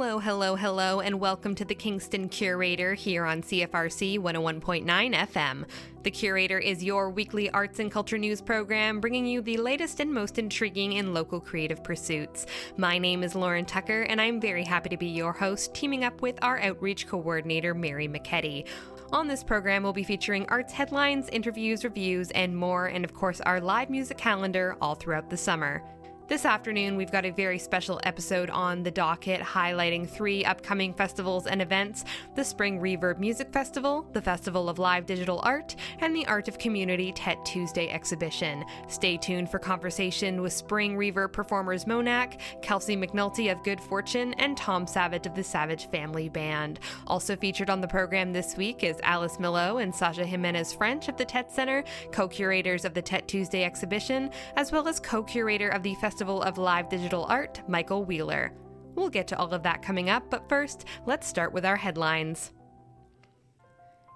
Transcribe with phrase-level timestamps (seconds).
[0.00, 5.64] Hello, hello, hello, and welcome to the Kingston Curator here on CFRC 101.9 FM.
[6.04, 10.10] The Curator is your weekly arts and culture news program bringing you the latest and
[10.10, 12.46] most intriguing in local creative pursuits.
[12.78, 16.22] My name is Lauren Tucker, and I'm very happy to be your host, teaming up
[16.22, 18.66] with our outreach coordinator, Mary McKetty.
[19.12, 23.42] On this program, we'll be featuring arts headlines, interviews, reviews, and more, and of course,
[23.42, 25.82] our live music calendar all throughout the summer.
[26.30, 31.48] This afternoon, we've got a very special episode on the docket highlighting three upcoming festivals
[31.48, 32.04] and events
[32.36, 36.56] the Spring Reverb Music Festival, the Festival of Live Digital Art, and the Art of
[36.56, 38.64] Community Tett Tuesday exhibition.
[38.86, 44.56] Stay tuned for conversation with Spring Reverb performers Monach, Kelsey McNulty of Good Fortune, and
[44.56, 46.78] Tom Savage of the Savage Family Band.
[47.08, 51.16] Also featured on the program this week is Alice Melo and Sasha Jiminez French of
[51.16, 55.70] the Tett Center, co curators of the Tett Tuesday exhibition, as well as co curator
[55.70, 58.52] of the Festival Festival of Live Digital Art, Michael Wheeler.
[58.94, 62.52] We'll get to all of that coming up, but first, let's start with our headlines.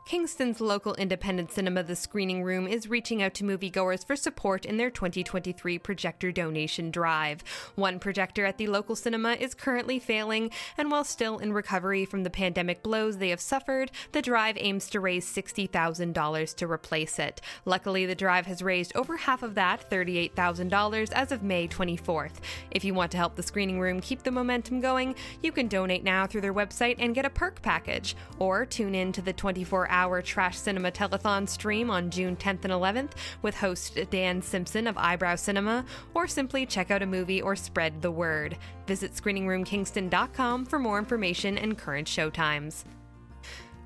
[0.04, 4.76] Kingston's local independent cinema, The Screening Room, is reaching out to moviegoers for support in
[4.76, 7.42] their 2023 projector donation drive.
[7.74, 12.22] One projector at the local cinema is currently failing, and while still in recovery from
[12.22, 17.40] the pandemic blows they have suffered, the drive aims to raise $60,000 to replace it.
[17.64, 22.40] Luckily, the drive has raised over half of that, $38,000, as of May 24th.
[22.70, 26.04] If you want to help The Screening Room keep the momentum going, you can donate
[26.04, 29.93] now through their website and get a perk package, or tune in to the 24
[29.94, 34.98] hour Trash Cinema Telethon stream on June 10th and 11th with host Dan Simpson of
[34.98, 38.58] Eyebrow Cinema, or simply check out a movie or spread the word.
[38.86, 42.84] Visit screeningroomkingston.com for more information and current showtimes.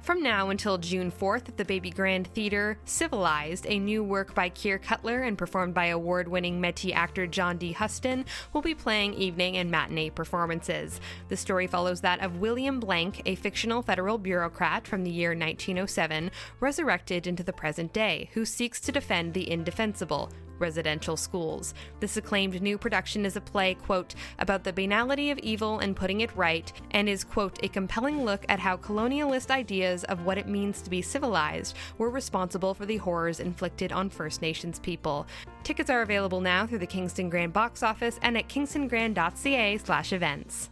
[0.08, 4.48] From now until June 4th at the Baby Grand Theater, Civilized, a new work by
[4.48, 7.72] Keir Cutler and performed by award winning Métis actor John D.
[7.72, 10.98] Huston, will be playing evening and matinee performances.
[11.28, 16.30] The story follows that of William Blank, a fictional federal bureaucrat from the year 1907,
[16.58, 20.30] resurrected into the present day, who seeks to defend the indefensible,
[20.60, 21.74] residential schools.
[22.00, 26.20] This acclaimed new production is a play, quote, about the banality of evil and putting
[26.20, 30.48] it right, and is, quote, a compelling look at how colonialist ideas of what it
[30.48, 35.26] means to be civilized were responsible for the horrors inflicted on First Nations people.
[35.62, 40.70] Tickets are available now through the Kingston Grand box office and at kingstongrand.ca slash events.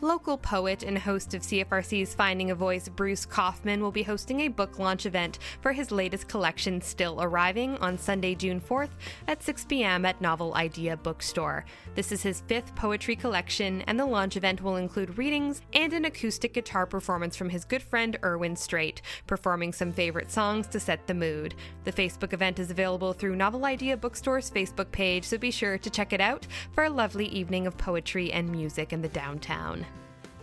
[0.00, 4.48] Local poet and host of CFRC's Finding a Voice, Bruce Kaufman, will be hosting a
[4.48, 8.90] book launch event for his latest collection, Still Arriving, on Sunday, June 4th
[9.26, 10.04] at 6 p.m.
[10.04, 11.64] at Novel Idea Bookstore.
[11.96, 16.04] This is his fifth poetry collection, and the launch event will include readings and an
[16.04, 21.08] acoustic guitar performance from his good friend Erwin Strait, performing some favorite songs to set
[21.08, 21.56] the mood.
[21.82, 25.90] The Facebook event is available through Novel Idea Bookstore's Facebook page, so be sure to
[25.90, 29.87] check it out for a lovely evening of poetry and music in the downtown.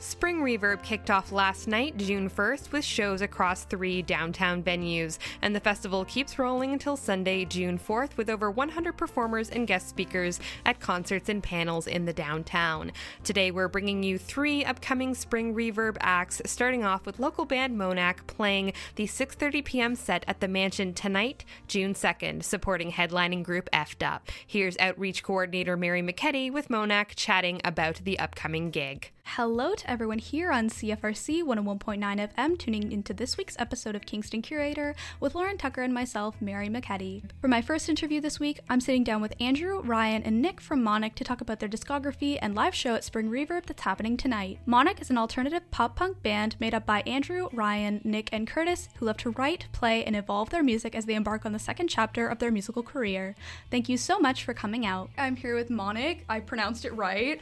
[0.08, 5.56] Spring Reverb kicked off last night, June 1st, with shows across three downtown venues, and
[5.56, 10.40] the festival keeps rolling until Sunday, June 4th, with over 100 performers and guest speakers
[10.64, 12.92] at concerts and panels in the downtown.
[13.24, 18.28] Today, we're bringing you three upcoming Spring Reverb acts, starting off with local band Monach
[18.28, 19.96] playing the 6:30 p.m.
[19.96, 24.30] set at the Mansion tonight, June 2nd, supporting headlining group Effed Up.
[24.46, 29.12] Here's outreach coordinator Mary McKetty with Monach chatting about the upcoming gig.
[29.30, 34.42] Hello to everyone here on CFRC 101.9 FM, tuning into this week's episode of Kingston
[34.42, 37.24] Curator with Lauren Tucker and myself, Mary McKetty.
[37.42, 40.82] For my first interview this week, I'm sitting down with Andrew, Ryan, and Nick from
[40.82, 44.60] Monach to talk about their discography and live show at Spring Reverb that's happening tonight.
[44.66, 48.88] Monach is an alternative pop punk band made up by Andrew, Ryan, Nick, and Curtis
[49.00, 51.90] who love to write, play, and evolve their music as they embark on the second
[51.90, 53.36] chapter of their musical career.
[53.70, 55.10] Thank you so much for coming out.
[55.18, 56.22] I'm here with Monach.
[56.30, 57.42] I pronounced it right.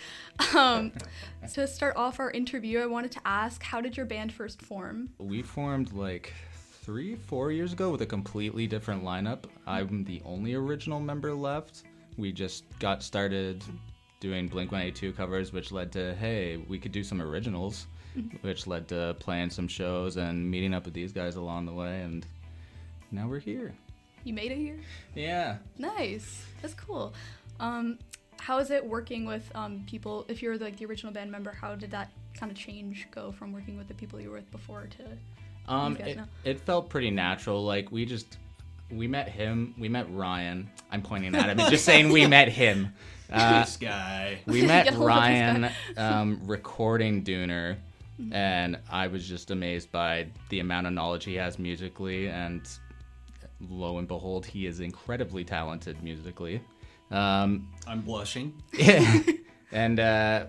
[0.55, 0.93] Um,
[1.53, 5.09] to start off our interview, I wanted to ask how did your band first form?
[5.17, 6.31] We formed like
[6.83, 9.45] three, four years ago with a completely different lineup.
[9.65, 11.83] I'm the only original member left.
[12.17, 13.63] We just got started
[14.19, 17.87] doing Blink 182 covers, which led to, hey, we could do some originals,
[18.41, 22.01] which led to playing some shows and meeting up with these guys along the way.
[22.01, 22.25] And
[23.11, 23.73] now we're here.
[24.23, 24.79] You made it here?
[25.15, 25.57] Yeah.
[25.79, 26.45] Nice.
[26.61, 27.13] That's cool.
[27.59, 27.97] Um,
[28.43, 30.25] how is it working with um, people?
[30.27, 33.53] If you're like the original band member, how did that kind of change go from
[33.53, 35.73] working with the people you were with before to?
[35.73, 36.27] Um, you guys it, now?
[36.43, 37.63] it felt pretty natural.
[37.63, 38.37] Like we just
[38.91, 39.73] we met him.
[39.79, 40.69] We met Ryan.
[40.91, 42.93] I'm pointing at him just saying we met him.
[43.31, 44.39] Uh, this guy.
[44.45, 47.77] we met hold of this Ryan um, recording Dooner,
[48.33, 52.27] and I was just amazed by the amount of knowledge he has musically.
[52.27, 52.67] And
[53.69, 56.59] lo and behold, he is incredibly talented musically.
[57.13, 58.61] Um, I'm blushing.
[58.73, 59.21] yeah.
[59.71, 60.45] and uh,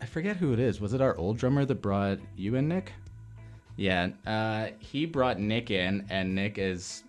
[0.00, 0.80] I forget who it is.
[0.80, 2.92] Was it our old drummer that brought you in, Nick?
[3.76, 7.04] Yeah, uh, he brought Nick in, and Nick is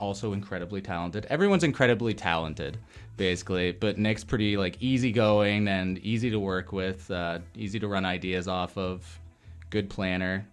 [0.00, 1.26] also incredibly talented.
[1.26, 2.78] Everyone's incredibly talented,
[3.16, 8.04] basically, but Nick's pretty like easygoing and easy to work with, uh, easy to run
[8.04, 9.20] ideas off of,
[9.70, 10.46] good planner.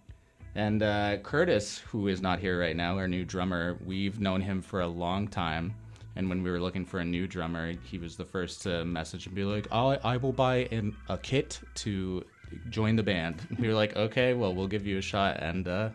[0.54, 4.62] And uh, Curtis, who is not here right now, our new drummer, we've known him
[4.62, 5.74] for a long time.
[6.16, 9.26] And when we were looking for a new drummer, he was the first to message
[9.26, 12.24] and be like, I, I will buy an, a kit to
[12.70, 13.46] join the band.
[13.58, 15.36] We were like, okay, well, we'll give you a shot.
[15.40, 15.90] And, uh,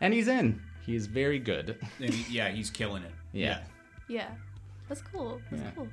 [0.00, 0.60] and he's in.
[0.84, 1.78] He's very good.
[2.00, 3.12] And he- yeah, he's killing it.
[3.32, 3.60] Yeah.
[4.08, 4.28] Yeah,
[4.88, 5.40] that's cool.
[5.50, 5.70] That's Yeah.
[5.76, 5.88] cool.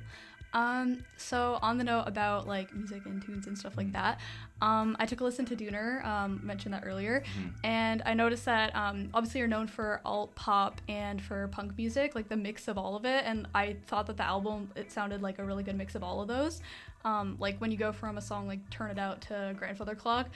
[0.54, 4.20] Um, so on the note about like music and tunes and stuff like that,
[4.62, 7.24] um, I took a listen to Dooner, um, mentioned that earlier,
[7.64, 12.14] and I noticed that um, obviously you're known for alt pop and for punk music,
[12.14, 15.22] like the mix of all of it, and I thought that the album it sounded
[15.22, 16.62] like a really good mix of all of those.
[17.04, 20.28] Um, like when you go from a song like "Turn It Out" to "Grandfather Clock,"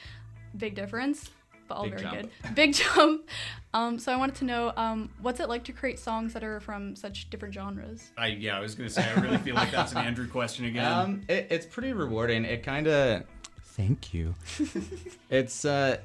[0.56, 1.30] big difference,
[1.68, 2.30] but all Big very jump.
[2.42, 2.54] good.
[2.54, 3.28] Big jump.
[3.74, 6.60] Um, so I wanted to know um, what's it like to create songs that are
[6.60, 8.10] from such different genres.
[8.16, 10.78] I yeah, I was gonna say I really feel like that's an Andrew question again.
[10.88, 12.44] Um, it, it's pretty rewarding.
[12.44, 13.24] It kind of.
[13.62, 14.34] Thank you.
[15.30, 15.98] it's uh,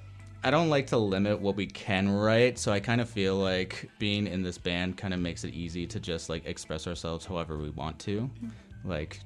[0.44, 3.90] I don't like to limit what we can write, so I kind of feel like
[3.98, 7.58] being in this band kind of makes it easy to just like express ourselves however
[7.58, 8.30] we want to.
[8.84, 9.22] Like,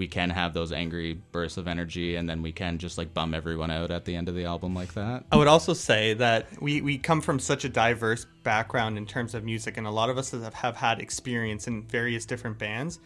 [0.00, 3.34] we can have those angry bursts of energy, and then we can just like bum
[3.34, 5.24] everyone out at the end of the album like that.
[5.30, 9.34] I would also say that we, we come from such a diverse background in terms
[9.34, 12.98] of music, and a lot of us have, have had experience in various different bands.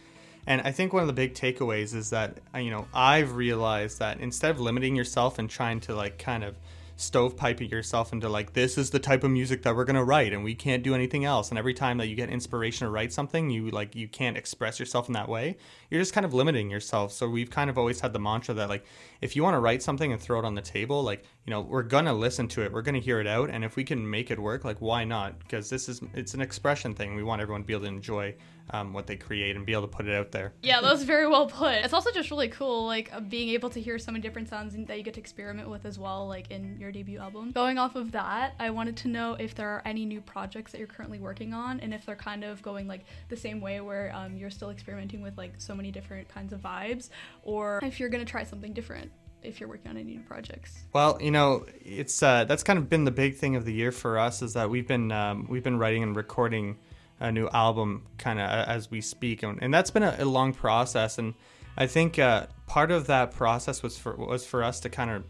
[0.47, 4.21] And I think one of the big takeaways is that, you know, I've realized that
[4.21, 6.55] instead of limiting yourself and trying to like kind of
[6.97, 10.33] stovepipe it yourself into like, this is the type of music that we're to write
[10.33, 11.49] and we can't do anything else.
[11.49, 14.79] And every time that you get inspiration to write something, you like, you can't express
[14.79, 15.57] yourself in that way.
[15.89, 17.11] You're just kind of limiting yourself.
[17.11, 18.85] So we've kind of always had the mantra that like,
[19.21, 21.61] if you want to write something and throw it on the table, like, you know,
[21.61, 22.71] we're to listen to it.
[22.71, 23.49] We're to hear it out.
[23.49, 25.39] And if we can make it work, like, why not?
[25.39, 27.15] Because this is, it's an expression thing.
[27.15, 28.35] We want everyone to be able to enjoy
[28.71, 30.53] um, what they create and be able to put it out there.
[30.63, 31.75] Yeah, that was very well put.
[31.75, 34.75] It's also just really cool, like uh, being able to hear so many different sounds
[34.75, 37.51] that you get to experiment with as well, like in your debut album.
[37.51, 40.77] Going off of that, I wanted to know if there are any new projects that
[40.77, 44.11] you're currently working on, and if they're kind of going like the same way where
[44.15, 47.09] um, you're still experimenting with like so many different kinds of vibes,
[47.43, 49.11] or if you're gonna try something different
[49.45, 50.83] if you're working on any new projects.
[50.93, 53.91] Well, you know, it's uh, that's kind of been the big thing of the year
[53.91, 56.77] for us is that we've been um, we've been writing and recording
[57.19, 60.53] a new album kind of as we speak, and, and that's been a, a long
[60.53, 61.17] process.
[61.17, 61.33] And
[61.77, 65.23] I think uh, part of that process was for was for us to kind of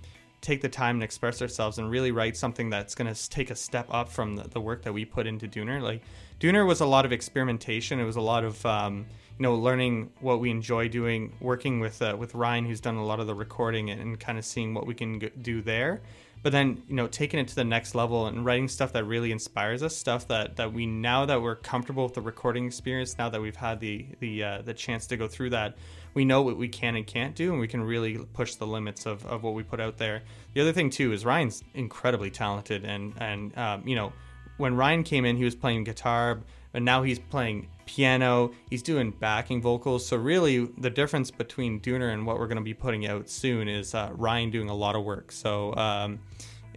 [0.46, 3.56] take the time and express ourselves and really write something that's going to take a
[3.56, 5.82] step up from the, the work that we put into Dooner.
[5.82, 6.04] Like
[6.40, 8.00] Dooner was a lot of experimentation.
[8.00, 9.08] It was a lot of um,
[9.40, 13.06] you know learning what we enjoy doing, working with uh, with Ryan, who's done a
[13.06, 16.02] lot of the recording, and, and kind of seeing what we can do there.
[16.44, 19.32] But then you know taking it to the next level and writing stuff that really
[19.32, 23.30] inspires us, stuff that that we now that we're comfortable with the recording experience, now
[23.30, 25.76] that we've had the the uh, the chance to go through that,
[26.16, 29.06] we know what we can and can't do, and we can really push the limits
[29.06, 30.24] of, of what we put out there.
[30.54, 34.14] The other thing too is Ryan's incredibly talented, and and um, you know
[34.58, 36.40] when Ryan came in, he was playing guitar,
[36.74, 38.52] and now he's playing piano.
[38.70, 40.06] He's doing backing vocals.
[40.08, 43.68] So really, the difference between Dooner and what we're going to be putting out soon
[43.68, 45.32] is uh, Ryan doing a lot of work.
[45.34, 46.20] So um,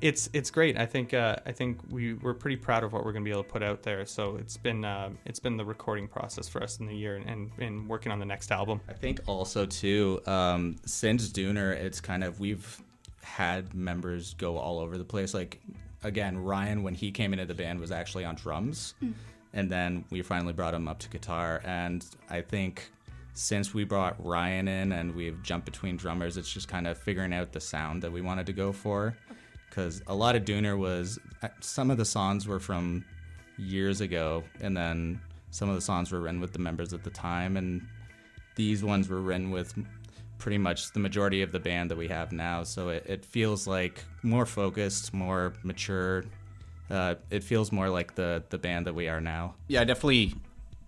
[0.02, 0.78] it's it's great.
[0.78, 3.32] I think uh, I think we we're pretty proud of what we're going to be
[3.32, 4.04] able to put out there.
[4.06, 7.50] So it's been uh, it's been the recording process for us in the year and
[7.58, 8.80] and working on the next album.
[8.88, 12.82] I think also too, um, since Dooner, it's kind of we've
[13.22, 15.34] had members go all over the place.
[15.34, 15.60] Like
[16.02, 18.94] again, Ryan when he came into the band was actually on drums,
[19.52, 21.60] and then we finally brought him up to guitar.
[21.64, 22.90] And I think
[23.38, 27.32] since we brought Ryan in and we've jumped between drummers, it's just kind of figuring
[27.32, 29.16] out the sound that we wanted to go for.
[29.68, 33.04] Because a lot of Dooner was uh, some of the songs were from
[33.56, 35.20] years ago, and then
[35.50, 37.86] some of the songs were written with the members at the time, and
[38.54, 39.74] these ones were written with
[40.38, 42.62] pretty much the majority of the band that we have now.
[42.62, 46.24] So it, it feels like more focused, more mature.
[46.90, 49.54] Uh, it feels more like the the band that we are now.
[49.68, 50.34] yeah, definitely.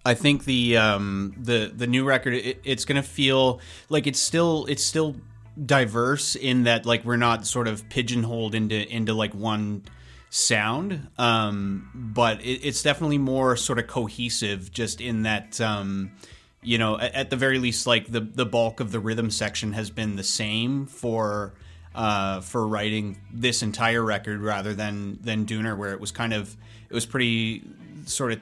[0.02, 3.60] I think the um, the the new record it, it's gonna feel
[3.90, 5.16] like it's still it's still
[5.64, 9.82] diverse in that like we're not sort of pigeonholed into into like one
[10.30, 14.70] sound, um, but it, it's definitely more sort of cohesive.
[14.70, 16.12] Just in that um,
[16.62, 19.72] you know at, at the very least like the the bulk of the rhythm section
[19.72, 21.52] has been the same for
[21.94, 26.56] uh, for writing this entire record rather than than Dooner, where it was kind of
[26.88, 27.62] it was pretty
[28.06, 28.40] sort of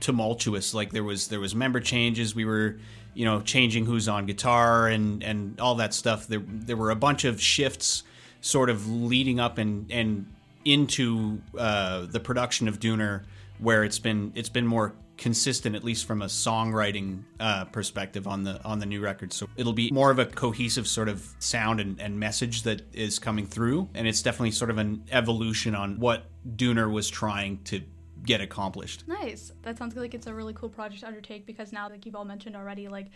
[0.00, 0.74] tumultuous.
[0.74, 2.34] Like there was there was member changes.
[2.34, 2.78] We were
[3.14, 6.26] you know, changing who's on guitar and and all that stuff.
[6.26, 8.02] There there were a bunch of shifts
[8.40, 10.26] sort of leading up and and
[10.64, 13.24] into uh, the production of Dooner,
[13.58, 18.44] where it's been it's been more consistent, at least from a songwriting uh, perspective on
[18.44, 19.32] the on the new record.
[19.32, 23.18] So it'll be more of a cohesive sort of sound and, and message that is
[23.18, 26.24] coming through, and it's definitely sort of an evolution on what
[26.56, 27.82] Dooner was trying to
[28.24, 29.06] get accomplished.
[29.06, 29.52] Nice.
[29.62, 32.24] That sounds like it's a really cool project to undertake because now, like you've all
[32.24, 33.08] mentioned already, like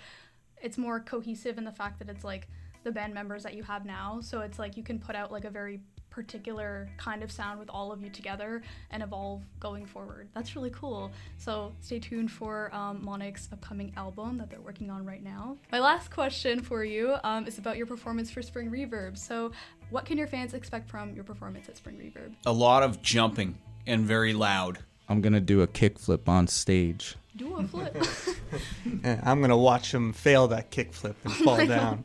[0.61, 2.49] it's more cohesive in the fact that it's like
[2.85, 4.21] the band members that you have now.
[4.23, 7.71] So it's like you can put out like a very particular kind of sound with
[7.71, 10.29] all of you together and evolve going forward.
[10.35, 11.13] That's really cool.
[11.37, 15.57] So stay tuned for um, Monach's upcoming album that they're working on right now.
[15.71, 19.17] My last question for you um, is about your performance for Spring Reverb.
[19.17, 19.53] So,
[19.91, 22.35] what can your fans expect from your performance at Spring Reverb?
[22.45, 24.81] A lot of jumping and very loud.
[25.09, 27.17] I'm gonna do a kickflip on stage.
[27.37, 27.97] Do a flip.
[29.25, 32.05] I'm gonna watch him fail that kickflip and fall down.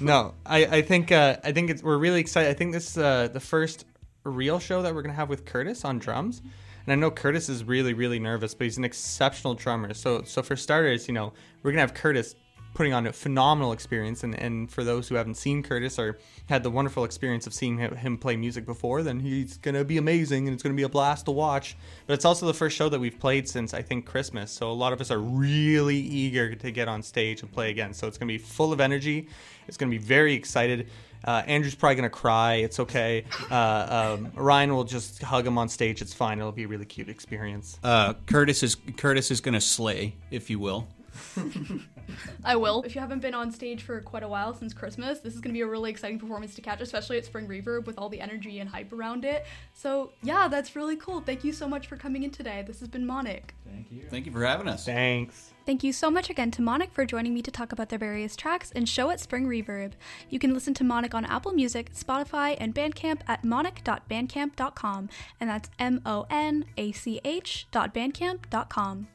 [0.00, 2.50] No, I, I think uh, I think it's, we're really excited.
[2.50, 3.86] I think this is uh, the first
[4.24, 6.42] real show that we're gonna have with Curtis on drums.
[6.86, 9.94] And I know Curtis is really really nervous, but he's an exceptional drummer.
[9.94, 11.32] So so for starters, you know,
[11.62, 12.34] we're gonna have Curtis
[12.74, 14.24] putting on a phenomenal experience.
[14.24, 17.78] And, and for those who haven't seen Curtis or had the wonderful experience of seeing
[17.78, 20.82] him play music before, then he's going to be amazing and it's going to be
[20.82, 21.76] a blast to watch.
[22.06, 24.50] But it's also the first show that we've played since I think Christmas.
[24.50, 27.94] So a lot of us are really eager to get on stage and play again.
[27.94, 29.28] So it's going to be full of energy.
[29.68, 30.88] It's going to be very excited.
[31.26, 32.56] Uh, Andrew's probably gonna cry.
[32.56, 33.24] It's okay.
[33.50, 36.02] Uh, um, Ryan will just hug him on stage.
[36.02, 36.38] It's fine.
[36.38, 37.78] It'll be a really cute experience.
[37.82, 40.86] Uh, Curtis is Curtis is gonna slay, if you will.
[42.44, 42.82] I will.
[42.82, 45.52] If you haven't been on stage for quite a while since Christmas, this is going
[45.52, 48.20] to be a really exciting performance to catch, especially at Spring Reverb with all the
[48.20, 49.46] energy and hype around it.
[49.72, 51.20] So, yeah, that's really cool.
[51.20, 52.64] Thank you so much for coming in today.
[52.66, 53.50] This has been Monach.
[53.66, 54.02] Thank you.
[54.10, 54.84] Thank you for having us.
[54.84, 55.52] Thanks.
[55.66, 58.36] Thank you so much again to Monach for joining me to talk about their various
[58.36, 59.92] tracks and show at Spring Reverb.
[60.28, 65.08] You can listen to Monach on Apple Music, Spotify, and Bandcamp at monach.bandcamp.com,
[65.40, 69.08] and that's M O N A C H.bandcamp.com.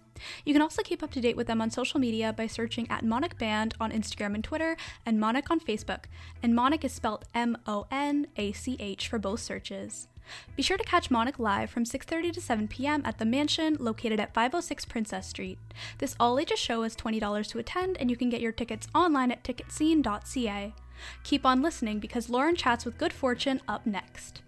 [0.45, 3.03] You can also keep up to date with them on social media by searching at
[3.03, 6.05] Monach Band on Instagram and Twitter and Monach on Facebook.
[6.41, 10.07] And Monach is spelled M O N A C H for both searches.
[10.55, 13.01] Be sure to catch Monach live from 6:30 to 7 p.m.
[13.05, 15.57] at the Mansion located at 506 Princess Street.
[15.97, 19.43] This all-ages show is $20 to attend and you can get your tickets online at
[19.43, 20.73] ticketscene.ca.
[21.23, 24.41] Keep on listening because Lauren chats with Good Fortune up next.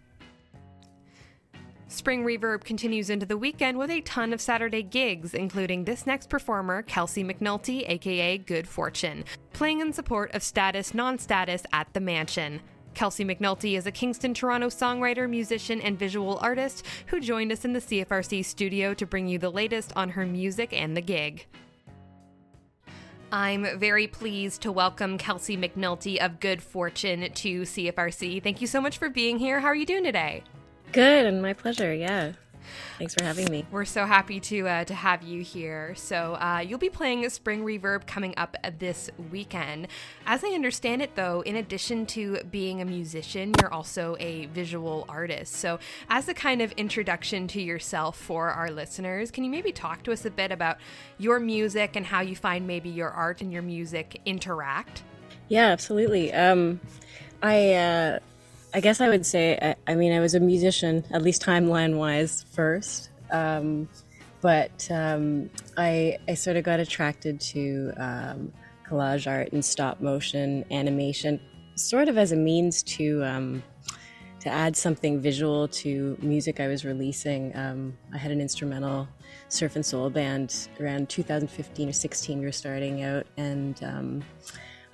[1.92, 6.30] Spring Reverb continues into the weekend with a ton of Saturday gigs, including this next
[6.30, 12.00] performer, Kelsey McNulty, aka Good Fortune, playing in support of Status Non Status at the
[12.00, 12.62] Mansion.
[12.94, 17.74] Kelsey McNulty is a Kingston, Toronto songwriter, musician, and visual artist who joined us in
[17.74, 21.46] the CFRC studio to bring you the latest on her music and the gig.
[23.34, 28.42] I'm very pleased to welcome Kelsey McNulty of Good Fortune to CFRC.
[28.42, 29.60] Thank you so much for being here.
[29.60, 30.46] How are you doing today?
[30.92, 31.94] Good, and my pleasure.
[31.94, 32.34] Yeah.
[32.98, 33.66] Thanks for having me.
[33.72, 35.96] We're so happy to uh, to have you here.
[35.96, 39.88] So uh, you'll be playing Spring Reverb coming up this weekend.
[40.26, 45.06] As I understand it, though, in addition to being a musician, you're also a visual
[45.10, 45.56] artist.
[45.56, 45.80] So
[46.10, 50.12] as a kind of introduction to yourself for our listeners, can you maybe talk to
[50.12, 50.78] us a bit about
[51.18, 55.04] your music and how you find maybe your art and your music interact?
[55.48, 56.32] Yeah, absolutely.
[56.34, 56.80] Um,
[57.42, 57.74] I.
[57.74, 58.20] Uh,
[58.74, 61.98] I guess I would say, I, I, mean, I was a musician, at least timeline
[61.98, 63.10] wise, first.
[63.30, 63.90] Um,
[64.40, 68.54] but um, I, I sort of got attracted to um,
[68.88, 71.40] collage art and stop motion animation,
[71.76, 73.64] sort of as a means to um,
[74.40, 77.56] to add something visual to music I was releasing.
[77.56, 79.08] Um, I had an instrumental
[79.50, 82.40] surf and soul band around 2015 or 16.
[82.40, 84.24] We were starting out, and um,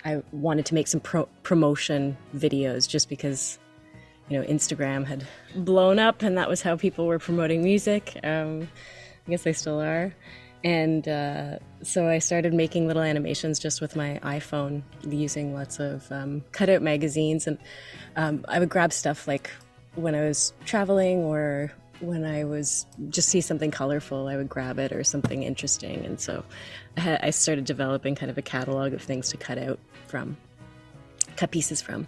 [0.04, 3.58] I wanted to make some pro- promotion videos just because
[4.28, 8.18] you know, Instagram had blown up, and that was how people were promoting music.
[8.22, 8.68] Um,
[9.26, 10.14] I guess they still are.
[10.64, 16.10] And uh, so I started making little animations just with my iPhone, using lots of
[16.10, 17.46] um, cutout magazines.
[17.46, 17.58] And
[18.16, 19.50] um, I would grab stuff like
[19.94, 24.78] when I was traveling or when I was just see something colorful, I would grab
[24.78, 26.04] it or something interesting.
[26.04, 26.44] And so
[26.96, 30.36] I started developing kind of a catalog of things to cut out from,
[31.38, 32.06] cut pieces from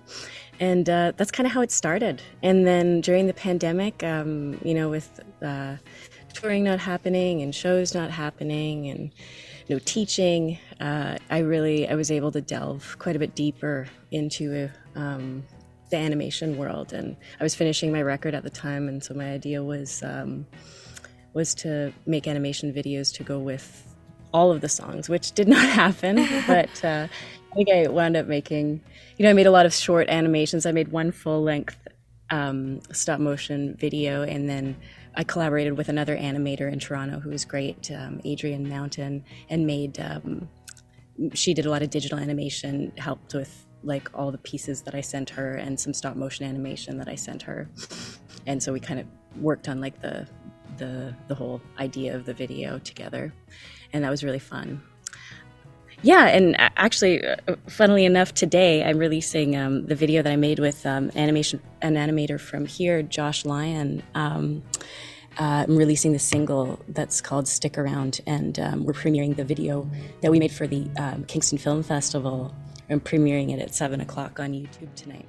[0.61, 2.23] and uh, that's kind of how it started.
[2.43, 5.77] And then during the pandemic, um, you know, with uh,
[6.35, 9.11] touring not happening and shows not happening and
[9.71, 14.69] know teaching, uh, I really I was able to delve quite a bit deeper into
[14.95, 15.45] um,
[15.91, 16.93] the animation world.
[16.93, 20.47] And I was finishing my record at the time, and so my idea was um,
[21.33, 23.87] was to make animation videos to go with
[24.33, 26.17] all of the songs, which did not happen.
[26.47, 27.09] but uh,
[27.51, 28.81] I think I wound up making,
[29.17, 30.67] you know, I made a lot of short animations.
[30.67, 31.77] I made one full length
[32.31, 34.77] um, stop motion video, and then
[35.17, 39.99] I collaborated with another animator in Toronto who was great, um, Adrian Mountain, and made.
[39.99, 40.49] Um,
[41.35, 45.01] she did a lot of digital animation, helped with like all the pieces that I
[45.01, 47.69] sent her, and some stop motion animation that I sent her,
[48.47, 49.07] and so we kind of
[49.43, 50.29] worked on like the
[50.77, 53.35] the the whole idea of the video together,
[53.93, 54.81] and that was really fun.
[56.03, 57.37] Yeah, and actually, uh,
[57.69, 61.97] funnily enough, today I'm releasing um, the video that I made with um, animation an
[61.97, 64.03] animator from here, Josh Lyon.
[64.15, 64.63] Um,
[65.39, 69.89] uh, I'm releasing the single that's called "Stick Around," and um, we're premiering the video
[70.23, 72.55] that we made for the um, Kingston Film Festival.
[72.89, 75.29] I'm premiering it at seven o'clock on YouTube tonight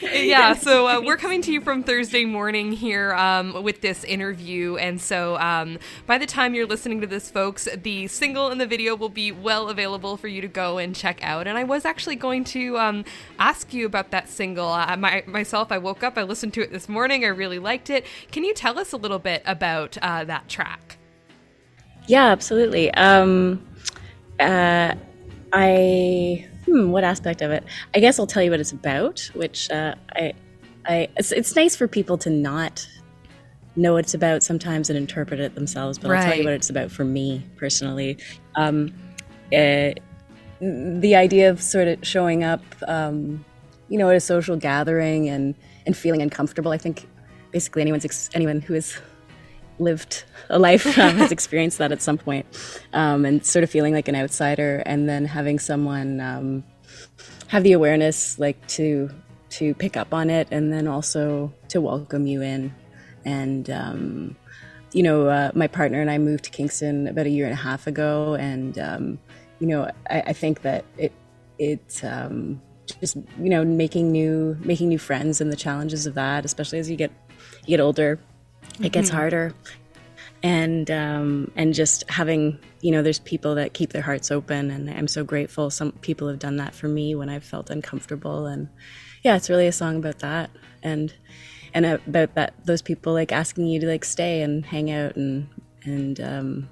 [0.12, 4.76] yeah, so uh, we're coming to you from Thursday morning here um, with this interview.
[4.76, 8.66] And so um, by the time you're listening to this, folks, the single and the
[8.66, 11.48] video will be well available for you to go and check out.
[11.48, 13.04] And I was actually going to um,
[13.40, 14.68] ask you about that single.
[14.68, 17.90] Uh, my, myself, I woke up, I listened to it this morning, I really liked
[17.90, 18.06] it.
[18.30, 20.98] Can you tell us a little bit about uh, that track?
[22.06, 22.92] Yeah, absolutely.
[22.94, 23.66] Um,
[24.38, 24.94] uh,
[25.52, 27.64] I hmm, what aspect of it?
[27.94, 30.32] I guess I'll tell you what it's about, which uh, I,
[30.86, 32.86] I, it's, it's nice for people to not
[33.76, 36.20] know what it's about sometimes and interpret it themselves, but right.
[36.20, 38.18] I'll tell you what it's about for me personally.
[38.56, 38.92] Um,
[39.52, 39.92] uh,
[40.60, 43.44] the idea of sort of showing up, um,
[43.88, 45.54] you know, at a social gathering and,
[45.86, 46.72] and feeling uncomfortable.
[46.72, 47.08] I think
[47.52, 48.98] basically anyone's ex- anyone who has
[49.80, 52.46] lived a life um, has experienced that at some point,
[52.92, 56.64] um, and sort of feeling like an outsider, and then having someone um,
[57.48, 59.10] have the awareness, like to
[59.50, 62.74] to pick up on it, and then also to welcome you in.
[63.24, 64.36] And um,
[64.92, 67.56] you know, uh, my partner and I moved to Kingston about a year and a
[67.56, 69.18] half ago, and um,
[69.60, 71.12] you know, I, I, think that it
[71.58, 72.62] it um,
[73.00, 76.88] just you know making new making new friends and the challenges of that, especially as
[76.90, 77.12] you get
[77.66, 78.18] you get older
[78.80, 79.16] it gets mm-hmm.
[79.16, 79.54] harder.
[80.42, 84.88] And um, and just having you know there's people that keep their hearts open and
[84.88, 85.68] i'm so grateful.
[85.68, 88.68] Some people have done that for me when i've felt uncomfortable and
[89.24, 90.50] yeah it's really a song about that.
[90.82, 91.12] And
[91.74, 95.48] and about that those people like asking you to like stay and hang out and
[95.84, 96.68] and um,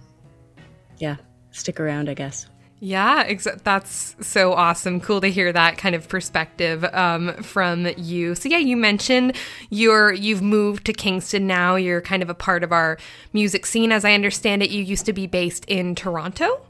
[0.99, 1.17] yeah
[1.51, 2.47] stick around i guess
[2.79, 5.01] yeah, ex- that's so awesome.
[5.01, 8.35] Cool to hear that kind of perspective um, from you.
[8.35, 9.35] So yeah, you mentioned
[9.71, 11.77] you're you've moved to Kingston now.
[11.77, 12.99] You're kind of a part of our
[13.33, 14.71] music scene, as I understand it.
[14.71, 16.67] You used to be based in Toronto.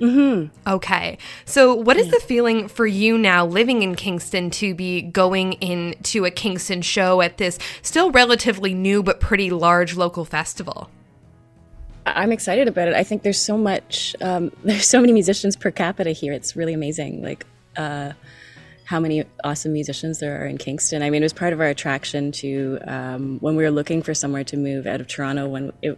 [0.00, 0.46] Hmm.
[0.66, 1.18] Okay.
[1.44, 6.24] So, what is the feeling for you now, living in Kingston, to be going into
[6.24, 10.90] a Kingston show at this still relatively new but pretty large local festival?
[12.06, 12.94] I'm excited about it.
[12.94, 16.32] I think there's so much, um, there's so many musicians per capita here.
[16.32, 17.22] It's really amazing.
[17.22, 18.12] Like, uh,
[18.90, 21.00] how many awesome musicians there are in Kingston.
[21.00, 24.14] I mean, it was part of our attraction to um, when we were looking for
[24.14, 25.96] somewhere to move out of Toronto when it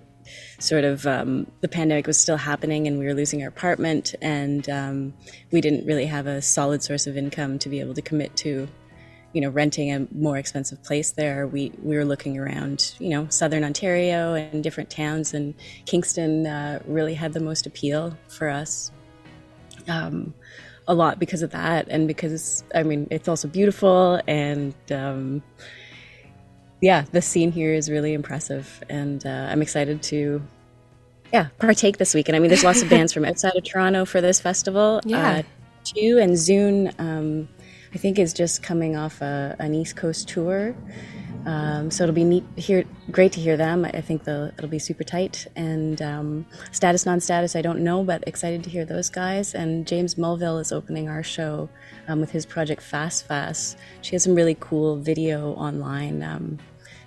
[0.59, 4.69] sort of um, the pandemic was still happening and we were losing our apartment and
[4.69, 5.15] um,
[5.51, 8.69] we didn't really have a solid source of income to be able to commit to
[9.33, 13.27] you know, renting a more expensive place there, we, we were looking around, you know,
[13.31, 15.55] southern Ontario and different towns, and
[15.87, 18.92] Kingston uh, really had the most appeal for us.
[19.88, 20.35] Um,
[20.88, 25.42] a lot because of that, and because I mean, it's also beautiful, and um,
[26.81, 30.42] yeah, the scene here is really impressive, and uh, I'm excited to
[31.33, 32.37] yeah partake this weekend.
[32.37, 35.01] I mean, there's lots of bands from outside of Toronto for this festival.
[35.05, 35.38] Yeah.
[35.38, 35.42] Uh,
[35.85, 37.49] too, and Zune um,
[37.94, 40.74] I think is just coming off a, an East Coast tour.
[41.44, 43.85] Um, so it'll be neat hear great to hear them.
[43.85, 45.46] I think it'll be super tight.
[45.57, 49.55] And um, status non-status, I don't know, but excited to hear those guys.
[49.55, 51.68] And James Mulville is opening our show
[52.07, 53.76] um, with his project Fast Fast.
[54.02, 56.59] She has some really cool video online um,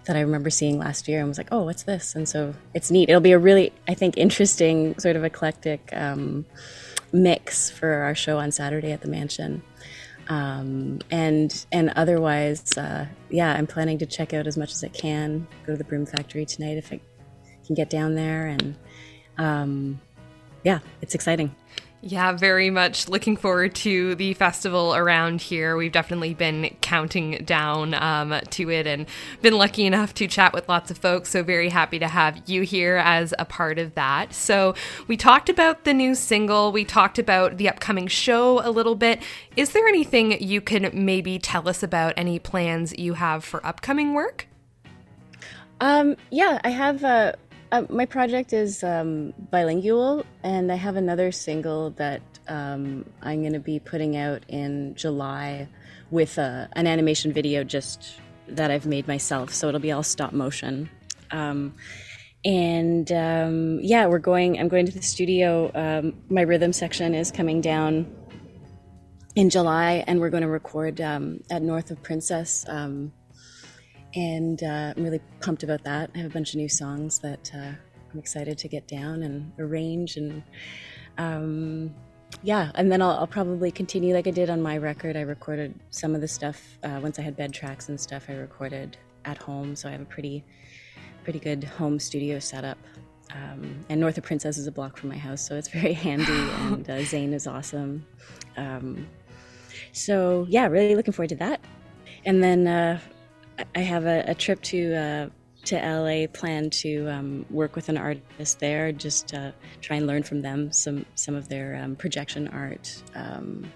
[0.06, 2.14] that I remember seeing last year and was like, oh, what's this?
[2.14, 3.10] And so it's neat.
[3.10, 6.46] It'll be a really, I think, interesting sort of eclectic um,
[7.14, 9.64] mix for our show on Saturday at the Mansion.
[10.28, 14.88] Um, and and otherwise, uh, yeah, I'm planning to check out as much as I
[14.88, 15.48] can.
[15.66, 17.00] Go to the Broom Factory tonight if I
[17.66, 18.76] can get down there, and
[19.38, 20.02] um,
[20.64, 21.56] yeah, it's exciting.
[22.08, 25.76] Yeah, very much looking forward to the festival around here.
[25.76, 29.08] We've definitely been counting down um, to it and
[29.42, 31.32] been lucky enough to chat with lots of folks.
[31.32, 34.36] So, very happy to have you here as a part of that.
[34.36, 34.76] So,
[35.08, 39.24] we talked about the new single, we talked about the upcoming show a little bit.
[39.56, 44.14] Is there anything you can maybe tell us about any plans you have for upcoming
[44.14, 44.48] work?
[45.82, 47.04] Um, yeah, I have.
[47.04, 47.34] Uh,
[47.76, 53.54] uh, my project is um, bilingual, and I have another single that um, I'm going
[53.54, 55.68] to be putting out in July
[56.10, 58.16] with a, an animation video just
[58.48, 59.54] that I've made myself.
[59.54, 60.90] So it'll be all stop motion.
[61.32, 61.76] Um,
[62.46, 64.58] and um, yeah, we're going.
[64.60, 65.72] I'm going to the studio.
[65.76, 68.06] Um, my rhythm section is coming down
[69.36, 72.66] in July, and we're going to record um, at North of Princess.
[74.16, 76.10] And uh, I'm really pumped about that.
[76.16, 77.74] I have a bunch of new songs that uh,
[78.12, 80.42] I'm excited to get down and arrange, and
[81.18, 81.94] um,
[82.44, 85.18] yeah, and then I'll, I'll, probably continue like I did on my record.
[85.18, 88.26] I recorded some of the stuff uh, once I had bed tracks and stuff.
[88.30, 90.44] I recorded at home, so I have a pretty
[91.24, 92.78] pretty good home studio setup.
[93.34, 96.32] Um, and North of Princess is a block from my house, so it's very handy.
[96.32, 98.06] and uh, Zane is awesome.
[98.56, 99.08] Um,
[99.92, 101.60] so yeah, really looking forward to that.
[102.26, 103.00] And then uh,
[103.76, 105.30] I have a, a trip to uh,
[105.66, 110.24] to LA planned to um, work with an artist there, just uh, try and learn
[110.24, 113.72] from them some some of their um, projection art um,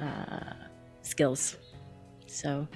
[0.00, 0.54] uh,
[1.02, 1.56] skills.
[2.26, 2.66] So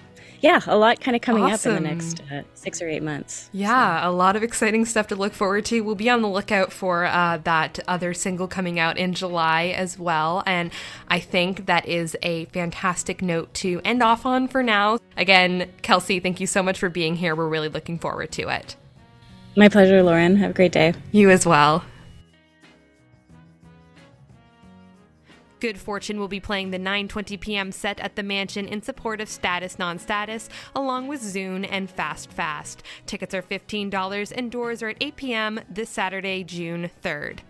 [0.41, 1.73] yeah, a lot kind of coming awesome.
[1.73, 3.51] up in the next uh, six or eight months.
[3.53, 4.11] Yeah, so.
[4.11, 5.81] a lot of exciting stuff to look forward to.
[5.81, 9.99] We'll be on the lookout for uh, that other single coming out in July as
[9.99, 10.43] well.
[10.47, 10.71] And
[11.09, 14.99] I think that is a fantastic note to end off on for now.
[15.17, 17.35] Again, Kelsey, thank you so much for being here.
[17.35, 18.77] We're really looking forward to it.
[19.57, 20.37] My pleasure, Lauren.
[20.37, 20.95] Have a great day.
[21.11, 21.85] You as well.
[25.61, 27.73] Good Fortune will be playing the 9:20 p.m.
[27.73, 32.83] set at the Mansion in support of Status Non-Status, along with Zune and Fast Fast.
[33.07, 35.61] Tickets are $15 and doors are at 8 p.m.
[35.69, 37.41] this Saturday, June 3rd.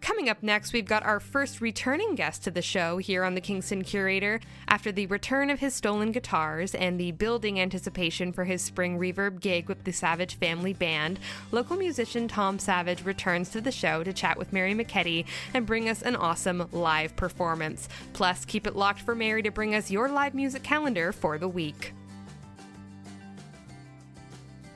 [0.00, 3.40] Coming up next, we've got our first returning guest to the show here on the
[3.40, 4.40] Kingston Curator.
[4.66, 9.40] After the return of his stolen guitars and the building anticipation for his spring reverb
[9.40, 11.18] gig with the Savage Family Band,
[11.50, 15.88] local musician Tom Savage returns to the show to chat with Mary McKetty and bring
[15.88, 17.88] us an awesome live performance.
[18.14, 21.48] Plus, keep it locked for Mary to bring us your live music calendar for the
[21.48, 21.92] week.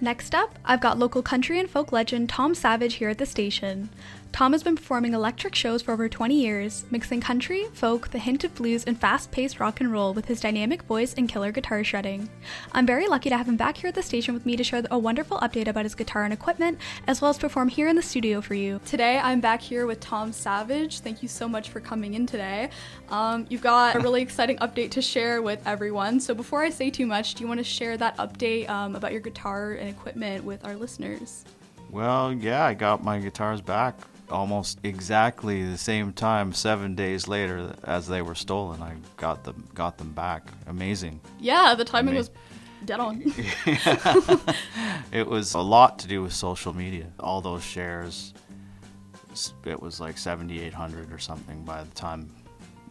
[0.02, 3.88] Next up, I've got local country and folk legend Tom Savage here at the station.
[4.34, 8.42] Tom has been performing electric shows for over 20 years, mixing country, folk, the hint
[8.42, 11.84] of blues, and fast paced rock and roll with his dynamic voice and killer guitar
[11.84, 12.28] shredding.
[12.72, 14.82] I'm very lucky to have him back here at the station with me to share
[14.90, 18.02] a wonderful update about his guitar and equipment, as well as perform here in the
[18.02, 18.80] studio for you.
[18.84, 20.98] Today, I'm back here with Tom Savage.
[20.98, 22.70] Thank you so much for coming in today.
[23.10, 26.18] Um, you've got a really exciting update to share with everyone.
[26.18, 29.12] So, before I say too much, do you want to share that update um, about
[29.12, 31.44] your guitar and equipment with our listeners?
[31.88, 33.94] Well, yeah, I got my guitars back
[34.34, 38.82] almost exactly the same time, seven days later, as they were stolen.
[38.82, 40.48] I got them got them back.
[40.66, 41.20] Amazing.
[41.38, 42.30] Yeah, the timing mean, was
[42.84, 43.22] dead on.
[45.12, 47.06] it was a lot to do with social media.
[47.20, 48.34] All those shares.
[49.64, 52.30] It was like 7,800 or something by the time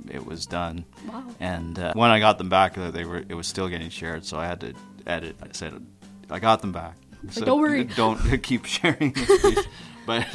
[0.10, 0.84] it was done.
[1.08, 1.24] Wow.
[1.40, 4.26] And uh, when I got them back, uh, they were it was still getting shared,
[4.26, 4.74] so I had to
[5.08, 5.38] edit.
[5.42, 5.86] I said,
[6.30, 6.96] I got them back.
[7.24, 7.84] Like, so don't worry.
[7.96, 9.16] Don't keep sharing
[10.06, 10.28] but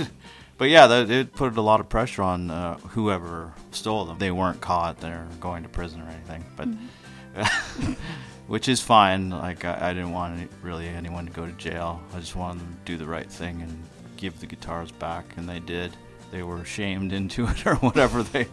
[0.58, 4.18] but yeah, that, it put a lot of pressure on uh, whoever stole them.
[4.18, 6.44] They weren't caught; they're going to prison or anything.
[6.56, 7.92] But mm-hmm.
[8.48, 9.30] which is fine.
[9.30, 12.02] Like I, I didn't want any, really anyone to go to jail.
[12.12, 13.84] I just wanted them to do the right thing and
[14.16, 15.96] give the guitars back, and they did.
[16.32, 18.48] They were shamed into it or whatever they,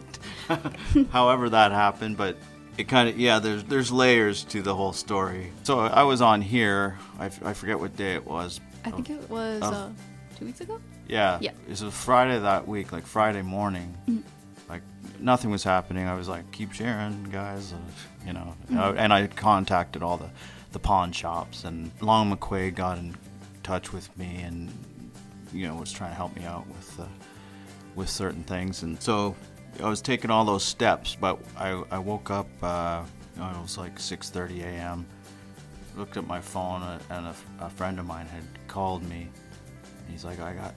[1.10, 2.16] however that happened.
[2.16, 2.36] But
[2.78, 3.40] it kind of yeah.
[3.40, 5.50] There's there's layers to the whole story.
[5.64, 6.98] So I was on here.
[7.18, 8.60] I, f- I forget what day it was.
[8.84, 9.90] I think it was uh,
[10.38, 10.80] two weeks ago.
[11.08, 11.38] Yeah.
[11.40, 11.52] Yeah.
[11.68, 13.96] It was Friday that week, like Friday morning.
[14.08, 14.20] Mm-hmm.
[14.68, 14.82] Like
[15.20, 16.06] nothing was happening.
[16.06, 17.72] I was like, keep sharing, guys.
[17.72, 17.76] Uh,
[18.26, 18.98] you know, mm-hmm.
[18.98, 20.30] and I contacted all the,
[20.72, 23.14] the pawn shops, and Long McQuade got in
[23.62, 24.72] touch with me, and
[25.52, 27.04] you know was trying to help me out with uh,
[27.94, 29.36] with certain things, and so
[29.82, 31.16] I was taking all those steps.
[31.18, 32.48] But I, I woke up.
[32.62, 33.04] Uh,
[33.36, 35.06] it was like 6:30 a.m.
[35.96, 39.28] Looked at my phone, uh, and a, a friend of mine had called me.
[40.10, 40.74] He's like, I got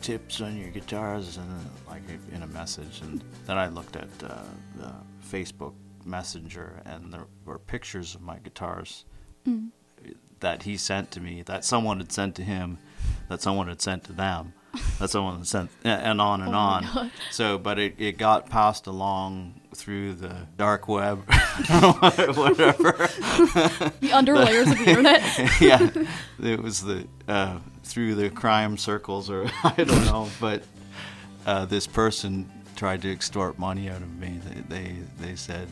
[0.00, 4.42] tips on your guitars and like in a message and then i looked at uh,
[4.76, 4.92] the
[5.24, 9.04] facebook messenger and there were pictures of my guitars
[9.46, 9.68] mm.
[10.40, 12.78] that he sent to me that someone had sent to him
[13.28, 14.52] that someone had sent to them
[14.98, 17.10] that someone had sent and on and oh on.
[17.30, 21.18] So but it, it got passed along through the dark web
[22.36, 23.08] whatever.
[24.00, 25.60] The underlayers of the internet.
[25.60, 25.90] Yeah.
[26.42, 30.28] It was the uh, through the crime circles, or I don't know.
[30.40, 30.62] But
[31.46, 34.40] uh, this person tried to extort money out of me.
[34.44, 35.68] They, they, they said,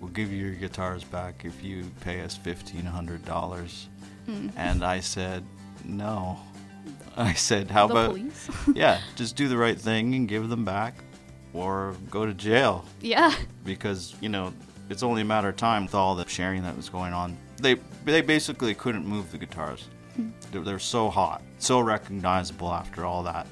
[0.00, 3.88] we'll give you your guitars back if you pay us fifteen hundred dollars.
[4.56, 5.42] And I said,
[5.84, 6.38] no.
[7.16, 8.20] I said, how the about
[8.74, 11.02] yeah, just do the right thing and give them back,
[11.52, 13.34] or go to jail yeah.
[13.64, 14.52] because you know
[14.90, 17.36] it's only a matter of time with all the sharing that was going on.
[17.60, 19.88] They they basically couldn't move the guitars.
[20.52, 23.46] They, they were so hot, so recognizable after all that.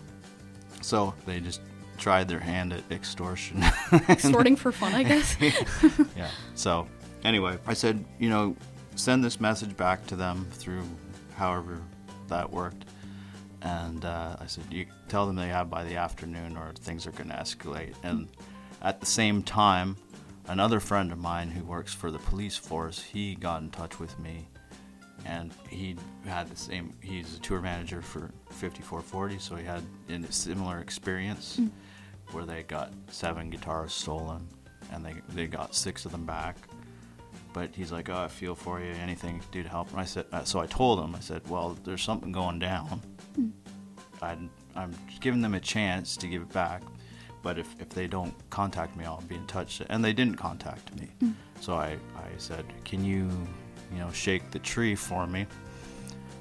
[0.82, 1.60] So they just
[1.98, 3.64] tried their hand at extortion.
[4.18, 5.36] Sorting for fun, I guess.
[6.16, 6.30] yeah.
[6.54, 6.86] So
[7.24, 8.56] anyway, I said, you know,
[8.94, 10.84] send this message back to them through
[11.34, 11.80] however
[12.28, 12.84] that worked.
[13.62, 17.12] And uh, I said, you tell them they have by the afternoon or things are
[17.12, 17.94] going to escalate.
[18.02, 18.28] And
[18.82, 19.96] at the same time,
[20.46, 24.18] another friend of mine who works for the police force, he got in touch with
[24.18, 24.48] me.
[25.26, 30.32] And he had the same, he's a tour manager for 5440, so he had a
[30.32, 31.66] similar experience hmm.
[32.30, 34.46] where they got seven guitars stolen
[34.92, 36.56] and they, they got six of them back
[37.56, 38.92] but he's like, "Oh, I feel for you.
[39.02, 41.40] Anything you do to help." And I said, uh, so I told him, I said,
[41.48, 43.00] "Well, there's something going down.
[43.34, 43.48] Hmm.
[44.20, 46.82] I'd, I'm giving them a chance to give it back,
[47.42, 50.94] but if, if they don't contact me, I'll be in touch." And they didn't contact
[51.00, 51.30] me, hmm.
[51.58, 53.30] so I, I said, "Can you,
[53.92, 55.46] you know, shake the tree for me?"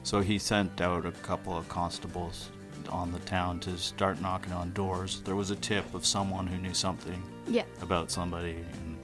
[0.04, 2.50] So he sent out a couple of constables
[2.90, 5.22] on the town to start knocking on doors.
[5.26, 7.64] There was a tip of someone who knew something yeah.
[7.82, 8.98] about somebody and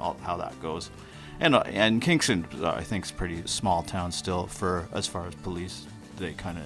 [0.00, 0.90] all, how that goes.
[1.40, 5.26] And uh, and Kingston, uh, I think, is pretty small town still for as far
[5.26, 5.86] as police.
[6.16, 6.64] They kind of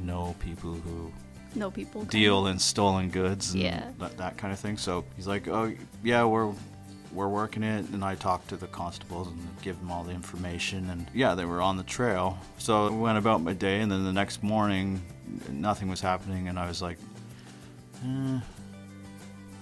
[0.00, 1.12] know people who
[1.54, 2.02] know people.
[2.06, 3.90] deal in stolen goods and Yeah.
[4.00, 4.76] that, that kind of thing.
[4.76, 5.72] So he's like, "Oh
[6.02, 6.52] yeah, we're
[7.14, 10.90] we're working it." And I talked to the constables and give them all the information.
[10.90, 12.38] And yeah, they were on the trail.
[12.58, 15.00] So I went about my day, and then the next morning,
[15.50, 16.98] nothing was happening, and I was like,
[18.04, 18.38] eh,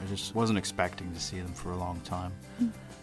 [0.03, 2.33] I just wasn't expecting to see them for a long time.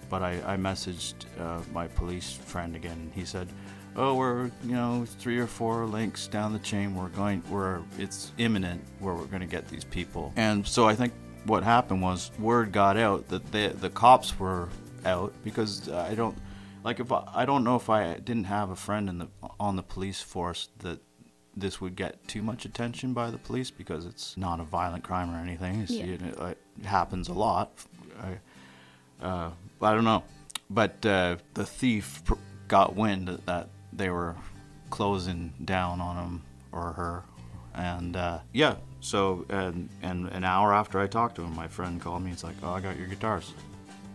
[0.10, 2.98] But I, I messaged uh, my police friend again.
[2.98, 3.48] and He said,
[3.96, 6.96] "Oh, we're you know three or four links down the chain.
[6.96, 7.44] We're going.
[7.50, 11.14] We're it's imminent where we're going to get these people." And so I think
[11.46, 14.70] what happened was word got out that the the cops were
[15.06, 16.38] out because I don't
[16.84, 19.28] like if I, I don't know if I didn't have a friend in the
[19.60, 21.00] on the police force that
[21.56, 25.34] this would get too much attention by the police because it's not a violent crime
[25.34, 25.86] or anything.
[25.90, 26.06] Yeah.
[26.06, 27.72] you know, it happens a lot.
[28.22, 30.24] I, uh, I don't know,
[30.70, 32.36] but uh, the thief pr-
[32.68, 34.36] got wind that, that they were
[34.90, 37.24] closing down on him or her,
[37.80, 38.76] and uh, yeah.
[39.00, 42.32] So and and an hour after I talked to him, my friend called me.
[42.32, 43.54] It's like, oh, I got your guitars,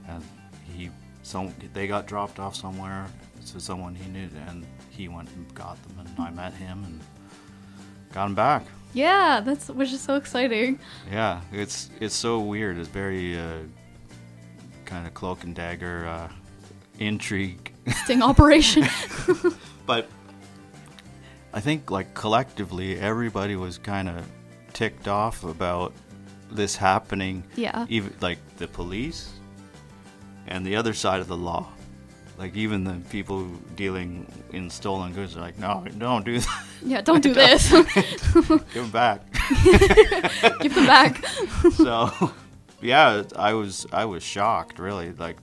[0.07, 0.23] and
[0.77, 0.91] he
[1.23, 3.07] some they got dropped off somewhere
[3.53, 7.01] to someone he knew, and he went and got them, and I met him and
[8.13, 8.67] got him back.
[8.93, 10.79] Yeah, that's which is so exciting.
[11.11, 12.79] Yeah, it's it's so weird.
[12.79, 13.61] It's very uh,
[14.85, 16.29] kind of cloak and dagger uh,
[16.99, 17.73] intrigue,
[18.05, 18.85] Sting operation.
[19.87, 20.11] but
[21.55, 24.29] I think like collectively everybody was kind of
[24.73, 25.95] ticked off about
[26.51, 27.45] this happening.
[27.55, 27.87] Yeah.
[27.89, 29.33] even like the police
[30.49, 31.69] and the other side of the law.
[32.37, 36.65] Like even the people dealing in stolen goods are like, no, don't do that.
[36.83, 37.71] yeah, don't do this.
[38.35, 39.21] Give them back.
[40.61, 41.25] Give them back.
[41.77, 42.33] so
[42.81, 45.39] yeah i was i was shocked really like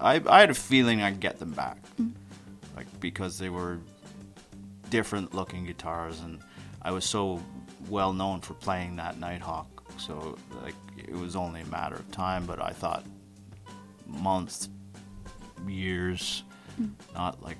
[0.00, 2.12] i i had a feeling i'd get them back mm.
[2.76, 3.80] like because they were
[4.94, 6.38] different looking guitars and
[6.82, 7.42] i was so
[7.88, 9.66] well known for playing that nighthawk
[9.98, 13.04] so like it was only a matter of time but i thought
[14.06, 14.68] months
[15.66, 16.44] years
[16.76, 16.86] hmm.
[17.14, 17.58] not like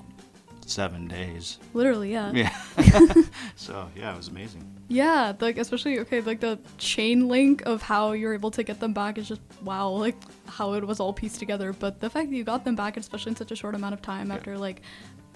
[0.66, 2.30] seven days Literally, yeah.
[2.32, 2.56] yeah
[3.56, 8.12] so yeah it was amazing Yeah, like especially okay, like the chain link of how
[8.12, 10.16] you're able to get them back is just wow, like
[10.46, 11.72] how it was all pieced together.
[11.72, 14.00] But the fact that you got them back, especially in such a short amount of
[14.02, 14.36] time Yeah.
[14.36, 14.82] after like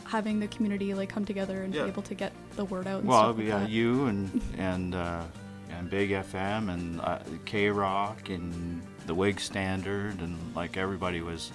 [0.08, 1.82] having the community like come together and Yeah.
[1.84, 3.00] be able to get the word out.
[3.00, 3.68] And Well, stuff like yeah, that.
[3.70, 5.22] you and and uh,
[5.70, 11.52] and Big FM and uh, K Rock and the Whig Standard and like everybody was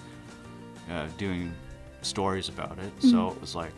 [0.90, 1.52] uh, doing
[2.02, 2.92] stories about it.
[3.00, 3.36] So Mm-hmm.
[3.36, 3.72] it was like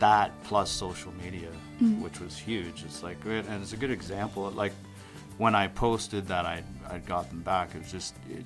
[0.00, 1.50] that plus social media,
[2.00, 2.82] which was huge.
[2.84, 4.50] It's like and it's a good example.
[4.50, 4.72] Like
[5.38, 8.44] when I posted that I I got them back, it was just it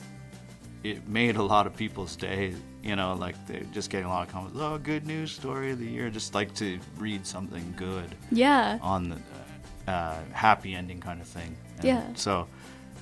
[0.84, 2.54] it made a lot of people's day.
[2.82, 4.56] You know, like they're just getting a lot of comments.
[4.60, 6.08] Oh, good news story of the year.
[6.10, 11.56] Just like to read something good yeah, on the uh, happy ending kind of thing.
[11.78, 12.04] And Yeah.
[12.14, 12.46] So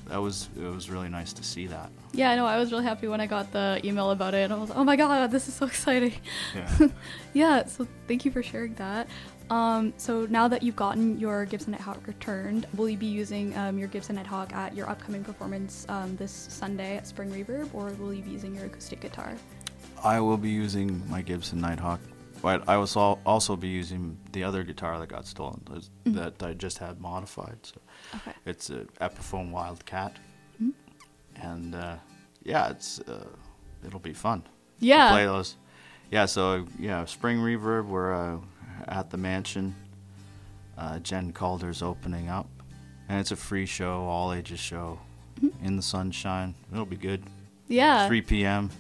[0.08, 1.90] that was it was really nice to see that.
[2.12, 2.30] yeah.
[2.30, 2.46] I know.
[2.46, 4.50] I was really happy when I got the email about it.
[4.50, 6.14] I was, oh my god, this is so exciting.
[6.54, 6.88] Yeah.
[7.34, 7.64] yeah.
[7.66, 9.08] So thank you for sharing that.
[9.50, 13.78] Um, so now that you've gotten your Gibson Nighthawk returned, will you be using um,
[13.78, 18.12] your Gibson Nighthawk at your upcoming performance um, this Sunday at Spring Reverb, or will
[18.14, 19.34] you be using your acoustic guitar?
[20.02, 22.00] I will be using my Gibson Nighthawk,
[22.42, 26.54] but I will also be using the other guitar that got stolen those- that I
[26.54, 27.58] just had modified.
[27.62, 27.80] So
[28.16, 28.32] Okay.
[28.46, 30.16] it's a Epiphone Wildcat,
[30.62, 30.70] Mm-hmm.
[31.46, 31.96] and uh,
[32.44, 33.26] yeah, it's uh,
[33.86, 34.42] it'll be fun.
[34.42, 34.48] to
[34.86, 35.10] Yeah.
[35.10, 35.56] play those.
[36.10, 37.86] Yeah, so yeah, Spring Reverb.
[37.86, 38.38] We're uh,
[38.88, 39.74] at the mansion.
[40.76, 42.48] Uh, Jen Calder's opening up,
[43.08, 44.98] and it's a free show, all ages show,
[45.40, 45.66] Mm-hmm.
[45.66, 46.54] in the sunshine.
[46.72, 47.22] It'll be good.
[47.66, 48.06] Yeah.
[48.06, 48.70] 3 p.m.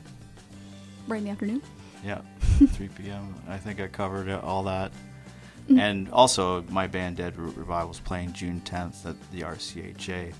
[1.08, 1.62] Right in the afternoon.
[2.04, 2.20] Yeah,
[2.68, 3.34] 3 p.m.
[3.48, 4.92] I think I covered it, all that.
[5.68, 10.32] And also, my band Dead Root Revival is playing June 10th at the RCHA,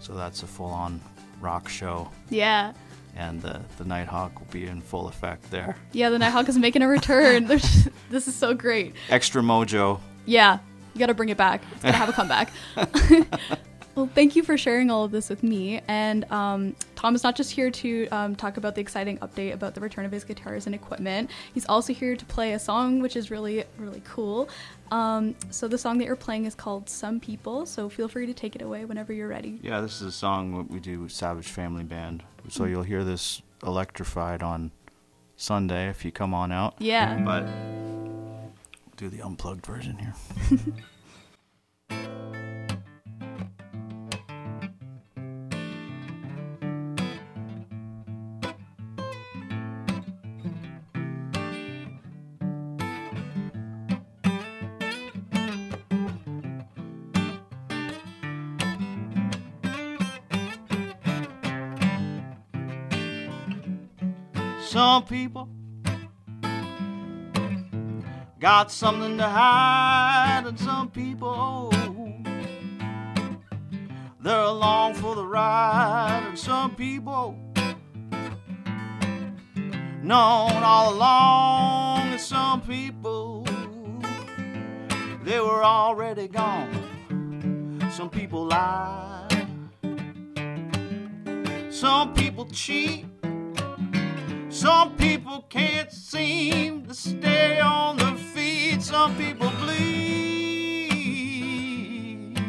[0.00, 1.00] so that's a full-on
[1.40, 2.72] rock show, Yeah.
[3.16, 5.76] And the the Nighthawk will be in full effect there.
[5.92, 7.44] Yeah, the Nighthawk is making a return.
[7.48, 8.94] There's- this is so great.
[9.10, 10.00] Extra mojo.
[10.26, 10.58] Yeah,
[10.94, 11.62] you gotta bring it back.
[11.72, 12.52] It's gotta have a comeback.
[13.96, 15.80] well, thank you for sharing all of this with me.
[15.88, 19.74] And um, Tom is not just here to um, talk about the exciting update about
[19.74, 21.30] the return of his guitars and equipment.
[21.54, 24.50] He's also here to play a song, which is really, really cool.
[24.90, 28.34] Um, so the song that you're playing is called "Some People." So feel free to
[28.34, 29.58] take it away whenever you're ready.
[29.62, 32.22] Yeah, this is a song we do with Savage Family Band.
[32.50, 34.72] So you'll hear this electrified on
[35.36, 36.74] Sunday if you come on out.
[36.78, 37.18] Yeah.
[37.24, 37.46] But
[38.98, 40.14] do the unplugged version here.
[65.06, 65.48] people.
[68.38, 71.72] Got something to hide, and some people.
[74.20, 77.38] They're along for the ride, and some people.
[80.02, 83.46] Known all along, and some people.
[85.22, 87.90] They were already gone.
[87.90, 89.28] Some people lie,
[91.70, 93.06] some people cheat.
[94.56, 98.80] Some people can't seem to stay on their feet.
[98.80, 99.76] Some people bleed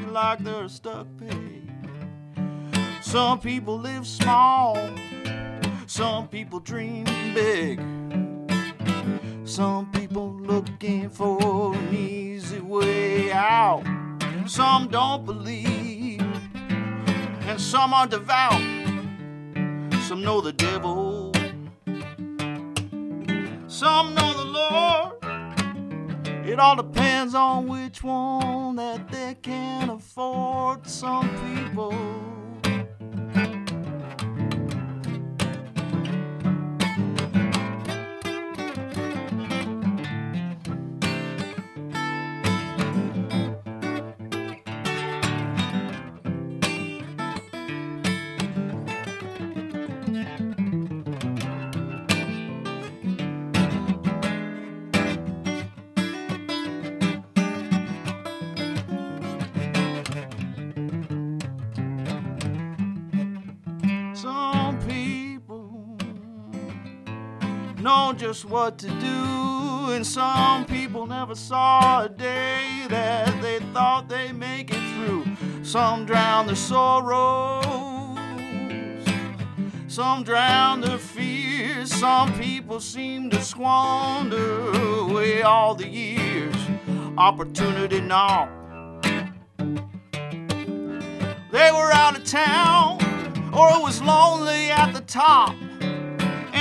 [0.10, 1.70] like they're a stuck pig.
[3.02, 4.78] Some people live small.
[5.86, 7.82] Some people dream big.
[9.43, 13.84] Some people looking for an easy way out.
[14.46, 16.22] Some don't believe,
[17.50, 18.62] and some are devout.
[20.04, 21.27] Some know the devil.
[23.78, 25.13] Some know the Lord.
[26.48, 30.88] It all depends on which one that they can afford.
[30.88, 31.94] Some people.
[68.28, 74.34] Just what to do, and some people never saw a day that they thought they'd
[74.34, 75.24] make it through.
[75.63, 77.63] Some drown their sorrows,
[79.88, 81.90] some drown their fears.
[81.90, 86.58] Some people seem to squander away all the years.
[87.18, 88.50] Opportunity now.
[91.50, 93.00] They were out of town,
[93.54, 95.56] or it was lonely at the top,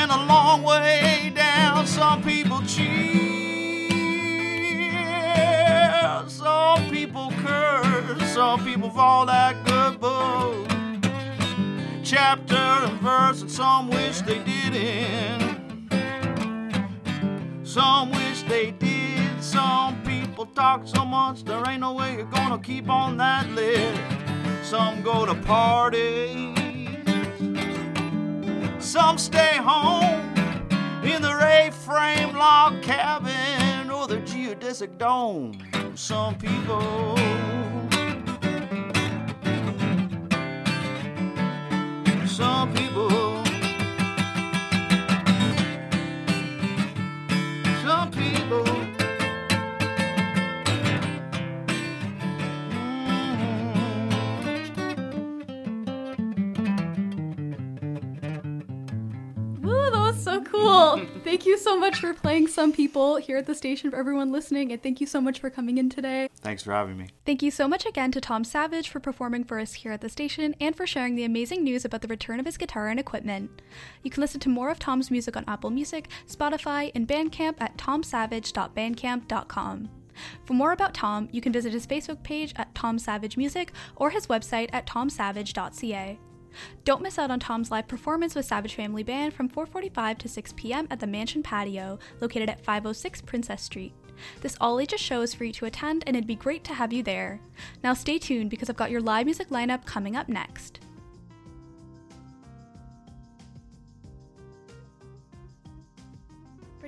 [0.09, 1.85] and a long way down.
[1.87, 3.89] Some people cheer,
[6.29, 10.69] some people curse, some people fall that good book.
[12.05, 15.91] Chapter and verse, and some wish they didn't.
[17.65, 19.43] Some wish they did.
[19.43, 24.01] Some people talk so much, there ain't no way you're gonna keep on that list.
[24.63, 26.56] Some go to parties,
[28.87, 30.33] some stay home
[31.03, 35.59] in their A-frame log cabin or their geodesic dome.
[35.97, 37.17] Some people.
[42.29, 43.46] Some people.
[61.37, 64.73] Thank you so much for playing some people here at the station for everyone listening,
[64.73, 66.31] and thank you so much for coming in today.
[66.37, 67.09] Thanks for having me.
[67.27, 70.09] Thank you so much again to Tom Savage for performing for us here at the
[70.09, 73.61] station and for sharing the amazing news about the return of his guitar and equipment.
[74.03, 77.77] You can listen to more of Tom's music on Apple Music, Spotify, and Bandcamp at
[77.77, 79.91] tomsavage.bandcamp.com.
[80.47, 84.09] For more about Tom, you can visit his Facebook page at Tom Savage Music or
[84.09, 86.19] his website at tomsavage.ca.
[86.85, 90.55] Don't miss out on Tom's live performance with Savage Family Band from 4:45 to 6
[90.57, 90.87] p.m.
[90.91, 93.93] at the Mansion Patio, located at 506 Princess Street.
[94.41, 97.03] This all ages show is free to attend, and it'd be great to have you
[97.03, 97.41] there.
[97.83, 100.81] Now stay tuned because I've got your live music lineup coming up next.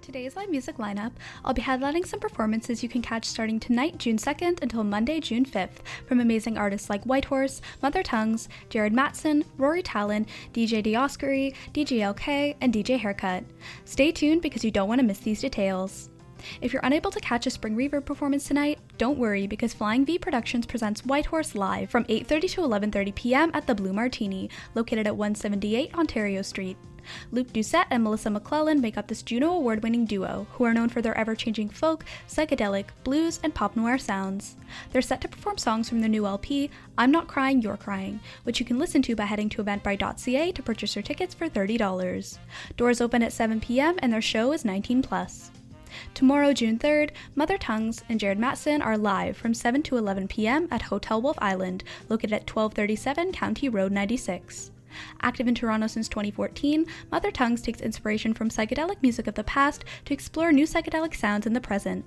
[0.09, 1.13] Today's live music lineup,
[1.45, 5.45] I'll be headlining some performances you can catch starting tonight, June 2nd, until Monday, June
[5.45, 11.99] 5th, from amazing artists like Whitehorse, Mother Tongues, Jared Matson, Rory Taillon, DJ Dioscuri, DJ
[11.99, 13.45] LK, and DJ Haircut.
[13.85, 16.09] Stay tuned because you don't want to miss these details.
[16.63, 20.19] If you're unable to catch a Spring Reverb performance tonight, don't worry because Flying V
[20.19, 23.51] Productions presents Whitehorse live from 8:30 to 11:30 p.m.
[23.53, 26.79] at the Blue Martini, located at 178 Ontario Street.
[27.31, 30.89] Luke Doucette and Melissa McClellan make up this Juno Award winning duo, who are known
[30.89, 34.57] for their ever changing folk, psychedelic, blues, and pop noir sounds.
[34.91, 38.61] They're set to perform songs from their new LP, I'm Not Crying, You're Crying, which
[38.61, 42.39] you can listen to by heading to eventbrite.ca to purchase your tickets for $30.
[42.77, 45.51] Doors open at 7 p.m., and their show is 19 plus.
[46.15, 50.69] Tomorrow, June 3rd, Mother Tongues and Jared Matson are live from 7 to 11 p.m.
[50.71, 54.71] at Hotel Wolf Island, located at 1237 County Road 96.
[55.23, 59.85] Active in Toronto since 2014, Mother Tongues takes inspiration from psychedelic music of the past
[60.05, 62.05] to explore new psychedelic sounds in the present.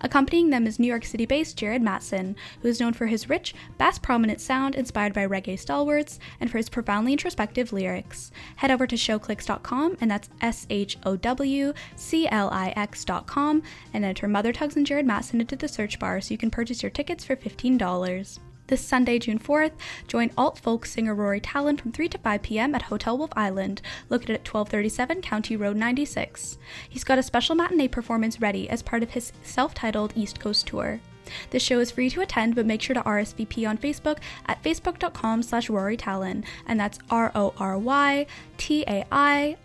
[0.00, 3.54] Accompanying them is New York City based Jared Matson, who is known for his rich,
[3.78, 8.30] bass prominent sound inspired by reggae stalwarts and for his profoundly introspective lyrics.
[8.56, 13.62] Head over to showclix.com, and that's S H O W C L I X.com,
[13.94, 16.82] and enter Mother Tongues and Jared Matson into the search bar so you can purchase
[16.82, 18.38] your tickets for $15.
[18.68, 19.72] This Sunday, June 4th,
[20.06, 22.74] join alt folk singer Rory Taillon from 3 to 5 p.m.
[22.74, 26.58] at Hotel Wolf Island, located at 1237 County Road 96.
[26.88, 30.66] He's got a special matinee performance ready as part of his self titled East Coast
[30.66, 31.00] tour.
[31.50, 35.42] This show is free to attend, but make sure to RSVP on Facebook at facebook.com
[35.42, 39.62] slash Rory Taillon, and that's R-O-R-Y T-A-I-L-L-O-N.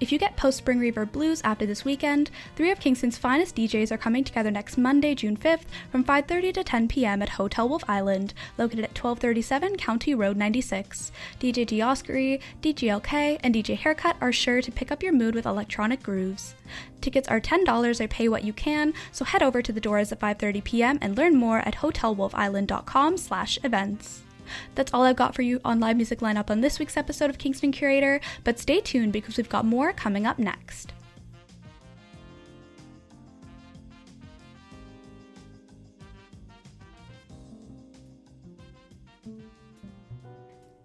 [0.00, 3.92] If you get post Spring Reverb blues after this weekend, three of Kingston's finest DJs
[3.92, 7.20] are coming together next Monday, June 5th from 5:30 to 10 p.m.
[7.20, 11.12] at Hotel Wolf Island, located at 1237 County Road 96.
[11.38, 15.44] DJ Dioscuri, DJ LK, and DJ Haircut are sure to pick up your mood with
[15.44, 16.54] electronic grooves.
[17.02, 20.18] Tickets are $10 or pay what you can, so head over to the doors at
[20.18, 20.98] 5:30 p.m.
[21.02, 24.22] and learn more at hotelwolfisland.com/events.
[24.74, 27.38] That's all I've got for you on live music lineup on this week's episode of
[27.38, 30.92] Kingston Curator, but stay tuned because we've got more coming up next.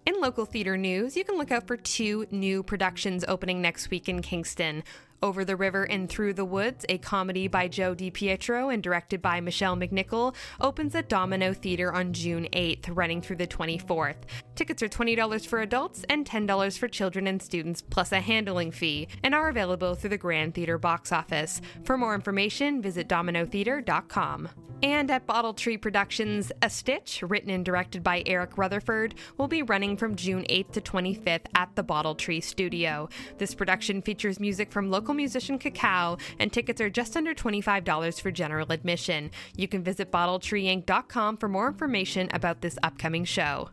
[0.06, 4.08] In local theater news, you can look out for two new productions opening next week
[4.08, 4.84] in Kingston.
[5.22, 9.40] Over the River and Through the Woods, a comedy by Joe DiPietro and directed by
[9.40, 14.16] Michelle McNichol, opens at Domino Theater on June 8th, running through the 24th.
[14.54, 19.08] Tickets are $20 for adults and $10 for children and students, plus a handling fee,
[19.22, 21.60] and are available through the Grand Theater box office.
[21.84, 24.48] For more information, visit dominotheater.com.
[24.82, 29.62] And at Bottle Tree Productions, A Stitch, written and directed by Eric Rutherford, will be
[29.62, 33.08] running from June 8th to 25th at the Bottle Tree Studio.
[33.38, 38.30] This production features music from local musician Cacao, and tickets are just under $25 for
[38.30, 39.30] general admission.
[39.56, 43.70] You can visit BottleTreeInc.com for more information about this upcoming show.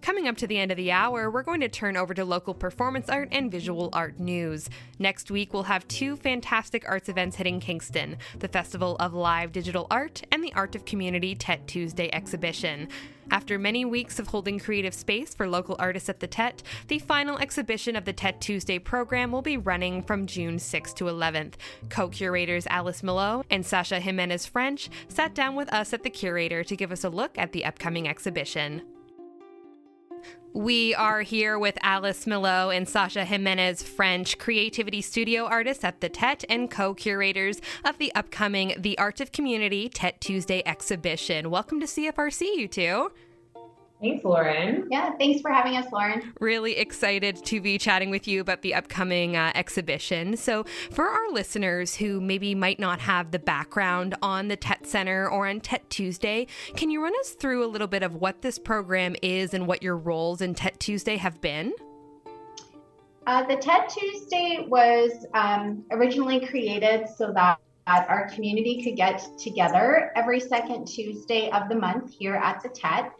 [0.00, 2.54] Coming up to the end of the hour, we're going to turn over to local
[2.54, 4.70] performance art and visual art news.
[4.98, 9.86] Next week, we'll have two fantastic arts events hitting Kingston the Festival of Live Digital
[9.90, 12.88] Art and the Art of Community Tett Tuesday exhibition.
[13.30, 17.36] After many weeks of holding creative space for local artists at the Tett, the final
[17.38, 21.54] exhibition of the Tett Tuesday program will be running from June 6th to 11th.
[21.90, 26.64] Co curators Alice Melo and Sasha Jiminez French sat down with us at the curator
[26.64, 28.82] to give us a look at the upcoming exhibition.
[30.58, 36.10] We are here with Alice Melo and Sasha Jiminez French, creativity studio artists at the
[36.10, 41.50] Tett and co curators of the upcoming The Art of Community Tett Tuesday exhibition.
[41.50, 43.12] Welcome to CFRC, you two.
[44.00, 44.86] Thanks, Lauren.
[44.90, 46.32] Yeah, thanks for having us, Lauren.
[46.38, 50.36] Really excited to be chatting with you about the upcoming uh, exhibition.
[50.36, 55.28] So, for our listeners who maybe might not have the background on the Tett Center
[55.28, 56.46] or on Tett Tuesday,
[56.76, 59.82] can you run us through a little bit of what this program is and what
[59.82, 61.72] your roles in Tett Tuesday have been?
[63.26, 69.26] Uh, the Tett Tuesday was um, originally created so that, that our community could get
[69.36, 73.10] together every second Tuesday of the month here at the Tett.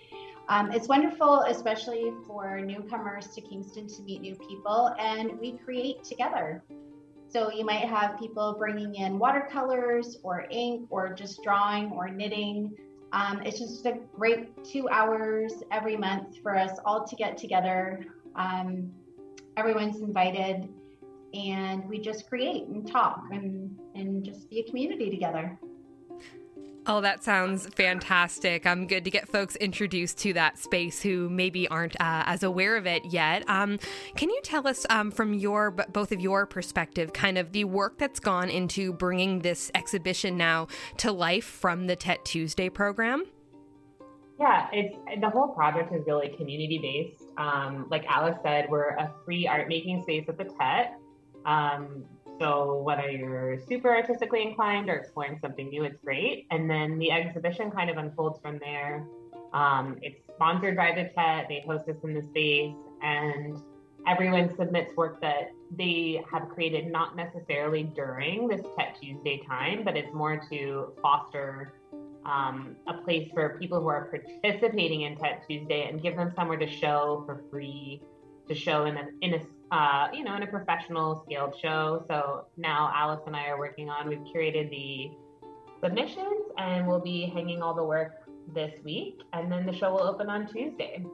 [0.48, 6.02] Um, it's wonderful, especially for newcomers to Kingston to meet new people, and we create
[6.04, 6.64] together.
[7.28, 12.74] So you might have people bringing in watercolors or ink or just drawing or knitting.
[13.12, 18.06] Um, it's just a great two hours every month for us all to get together.
[18.34, 18.90] Um,
[19.58, 20.66] everyone's invited,
[21.34, 25.58] and we just create and talk and, and just be a community together.
[26.90, 28.64] Oh, that sounds fantastic.
[28.64, 32.42] I'm um, good to get folks introduced to that space who maybe aren't uh, as
[32.42, 33.44] aware of it yet.
[33.46, 33.78] Um,
[34.16, 37.98] can you tell us um, from your both of your perspective, kind of the work
[37.98, 43.26] that's gone into bringing this exhibition now to life from the Tett Tuesday program?
[44.40, 47.30] Yeah, it's the whole project is really community based.
[47.36, 50.94] Um, like Alice said, we're a free art making space at the Tett.
[52.38, 56.46] So whether you're super artistically inclined or exploring something new, it's great.
[56.50, 59.06] And then the exhibition kind of unfolds from there.
[59.52, 61.48] Um, it's sponsored by the Tett.
[61.48, 63.60] They host us in the space, and
[64.06, 69.96] everyone submits work that they have created not necessarily during this Tett Tuesday time, but
[69.96, 71.74] it's more to foster
[72.24, 76.58] um, a place for people who are participating in Tett Tuesday and give them somewhere
[76.58, 78.02] to show for free,
[78.48, 82.04] to show in a, in a uh, you know, in a professional scaled show.
[82.08, 85.10] So now Alice and I are working on, we've curated the
[85.82, 89.20] submissions and we'll be hanging all the work this week.
[89.32, 91.04] And then the show will open on Tuesday.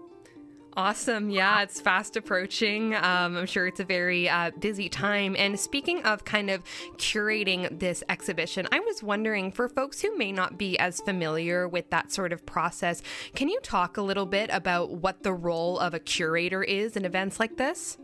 [0.76, 1.30] Awesome.
[1.30, 2.96] Yeah, it's fast approaching.
[2.96, 5.36] Um, I'm sure it's a very uh, busy time.
[5.38, 6.64] And speaking of kind of
[6.96, 11.90] curating this exhibition, I was wondering for folks who may not be as familiar with
[11.90, 13.02] that sort of process,
[13.36, 17.04] can you talk a little bit about what the role of a curator is in
[17.04, 17.96] events like this?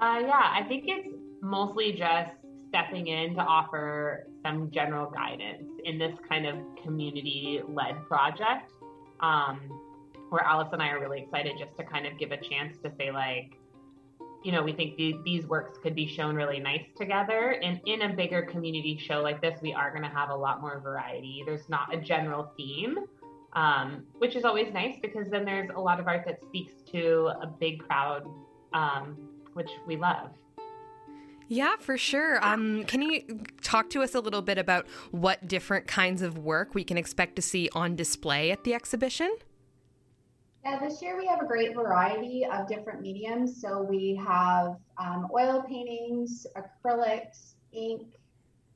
[0.00, 1.08] Uh, yeah, I think it's
[1.42, 2.30] mostly just
[2.68, 8.70] stepping in to offer some general guidance in this kind of community led project.
[9.20, 9.60] Um,
[10.30, 12.92] where Alice and I are really excited just to kind of give a chance to
[12.98, 13.52] say, like,
[14.44, 17.58] you know, we think these, these works could be shown really nice together.
[17.62, 20.60] And in a bigger community show like this, we are going to have a lot
[20.60, 21.42] more variety.
[21.44, 22.98] There's not a general theme,
[23.54, 27.30] um, which is always nice because then there's a lot of art that speaks to
[27.42, 28.28] a big crowd
[28.72, 29.27] um,
[29.58, 30.30] which we love.
[31.48, 32.44] Yeah, for sure.
[32.44, 36.74] Um, can you talk to us a little bit about what different kinds of work
[36.74, 39.34] we can expect to see on display at the exhibition?
[40.64, 43.60] Yeah, this year we have a great variety of different mediums.
[43.60, 48.02] So we have um, oil paintings, acrylics, ink.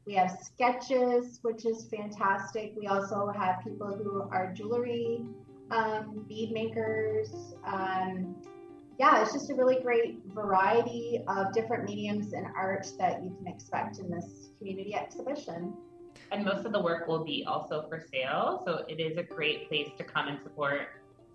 [0.04, 2.72] We have sketches, which is fantastic.
[2.76, 5.20] We also have people who are jewelry
[5.70, 7.54] um, bead makers.
[7.64, 8.36] Um,
[9.02, 13.52] yeah, it's just a really great variety of different mediums and art that you can
[13.52, 15.74] expect in this community exhibition.
[16.30, 18.62] And most of the work will be also for sale.
[18.64, 20.82] So it is a great place to come and support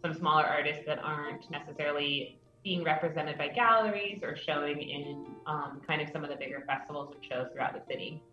[0.02, 6.02] some smaller artists that aren't necessarily being represented by galleries or showing in um, kind
[6.02, 8.24] of some of the bigger festivals and shows throughout the city.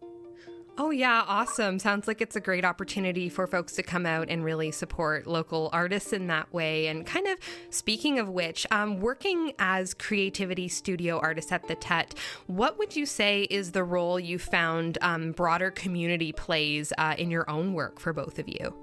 [0.77, 1.79] Oh, yeah, awesome.
[1.79, 5.71] Sounds like it's a great opportunity for folks to come out and really support local
[5.73, 6.89] artists in that way.
[6.89, 7.39] And kind of
[7.71, 12.15] speaking of which, um, working as creativity studio artists at the Tett,
[12.49, 17.31] what would you say is the role you found um, broader community plays uh, in
[17.31, 18.75] your own work for both of you?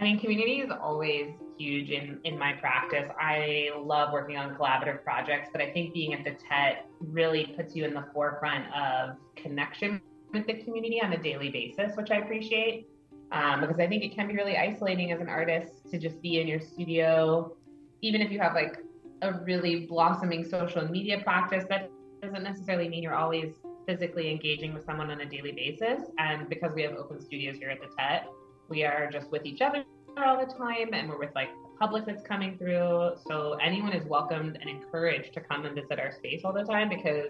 [0.00, 3.10] I mean, community is always huge in, in my practice.
[3.20, 7.74] I love working on collaborative projects, but I think being at the Tett really puts
[7.74, 10.00] you in the forefront of connection
[10.32, 12.88] with the community on a daily basis, which I appreciate.
[13.32, 16.40] Um, because I think it can be really isolating as an artist to just be
[16.40, 17.56] in your studio,
[18.00, 18.78] even if you have like
[19.22, 21.90] a really blossoming social media practice, that
[22.22, 23.54] doesn't necessarily mean you're always
[23.86, 26.08] physically engaging with someone on a daily basis.
[26.18, 28.26] And because we have open studios here at the Tett,
[28.68, 29.84] we are just with each other
[30.24, 33.12] all the time and we're with like the public that's coming through.
[33.26, 36.88] So anyone is welcomed and encouraged to come and visit our space all the time
[36.88, 37.28] because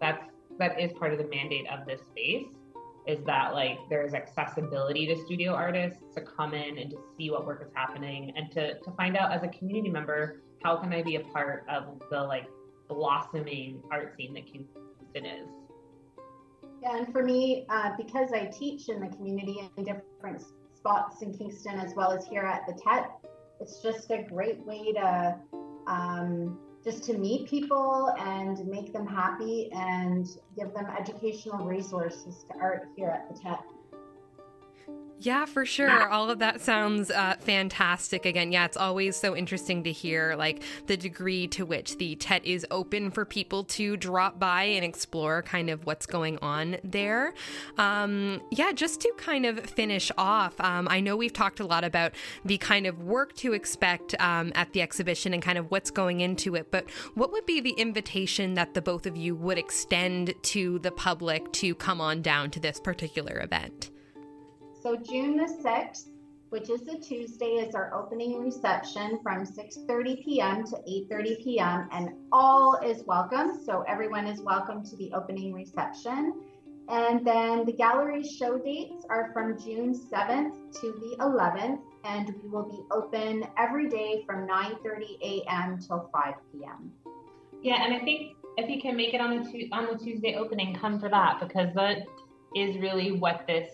[0.00, 0.24] that's
[0.58, 2.46] that is part of the mandate of this space
[3.06, 7.46] is that like there's accessibility to studio artists to come in and to see what
[7.46, 11.02] work is happening and to to find out as a community member how can I
[11.02, 12.46] be a part of the like
[12.88, 15.48] blossoming art scene that Kingston is.
[16.82, 20.42] Yeah, and for me, uh, because I teach in the community in different
[20.82, 23.06] spots in Kingston as well as here at the Tett.
[23.60, 25.36] It's just a great way to
[25.86, 30.26] um, just to meet people and make them happy and
[30.56, 33.62] give them educational resources to art here at the Tett.
[35.20, 36.08] Yeah, for sure.
[36.08, 38.26] All of that sounds uh, fantastic.
[38.26, 42.44] Again, yeah, it's always so interesting to hear like the degree to which the Tett
[42.44, 47.34] is open for people to drop by and explore kind of what's going on there.
[47.78, 51.84] Um, yeah, just to kind of finish off, um, I know we've talked a lot
[51.84, 55.92] about the kind of work to expect um, at the exhibition and kind of what's
[55.92, 59.58] going into it, but what would be the invitation that the both of you would
[59.58, 63.91] extend to the public to come on down to this particular event?
[64.82, 66.08] So June the 6th,
[66.50, 70.64] which is a Tuesday, is our opening reception from 6:30 p.m.
[70.64, 70.76] to
[71.08, 71.88] 8:30 p.m.
[71.92, 73.62] and all is welcome.
[73.64, 76.34] So everyone is welcome to the opening reception.
[76.88, 82.48] And then the gallery show dates are from June 7th to the 11th, and we
[82.48, 85.78] will be open every day from 9:30 a.m.
[85.78, 86.90] till 5 p.m.
[87.62, 90.74] Yeah, and I think if you can make it on the on the Tuesday opening,
[90.74, 91.98] come for that because that
[92.56, 93.70] is really what this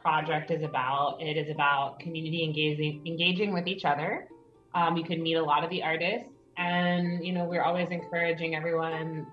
[0.00, 1.18] project is about.
[1.20, 4.28] It is about community engaging engaging with each other.
[4.74, 8.54] Um, you can meet a lot of the artists, and you know we're always encouraging
[8.54, 9.26] everyone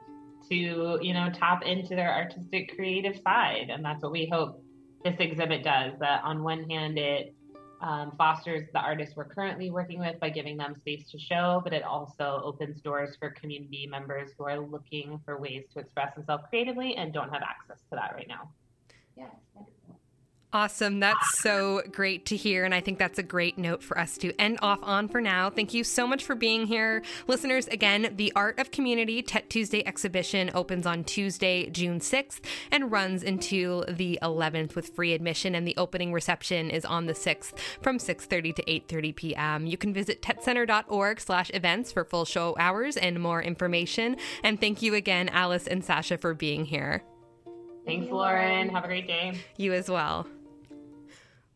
[0.50, 4.64] to you know tap into their artistic creative side, and that's what we hope
[5.04, 5.94] this exhibit does.
[6.00, 7.34] That on one hand it
[7.82, 11.74] um, fosters the artists we're currently working with by giving them space to show, but
[11.74, 16.44] it also opens doors for community members who are looking for ways to express themselves
[16.50, 18.50] creatively and don't have access to that right now.
[19.16, 19.30] Yes.
[20.54, 21.02] Awesome.
[21.02, 22.64] That's so great to hear.
[22.64, 25.50] And I think that's a great note for us to end off on for now.
[25.50, 27.04] Thank you so much for being here.
[27.28, 32.40] Listeners, again, the Art of Community Tett Tuesday exhibition opens on Tuesday, June 6th
[32.72, 35.54] and runs until the 11th with free admission.
[35.54, 39.66] And the opening reception is on the 6th from 6.30 to 8.30 p.m.
[39.66, 44.16] You can visit tetcenter.org slash events for full show hours and more information.
[44.46, 47.04] And thank you again, Alice and Sasha, for being here.
[47.86, 48.70] Thanks, Lauren.
[48.70, 49.40] Have a great day.
[49.58, 50.28] You as well.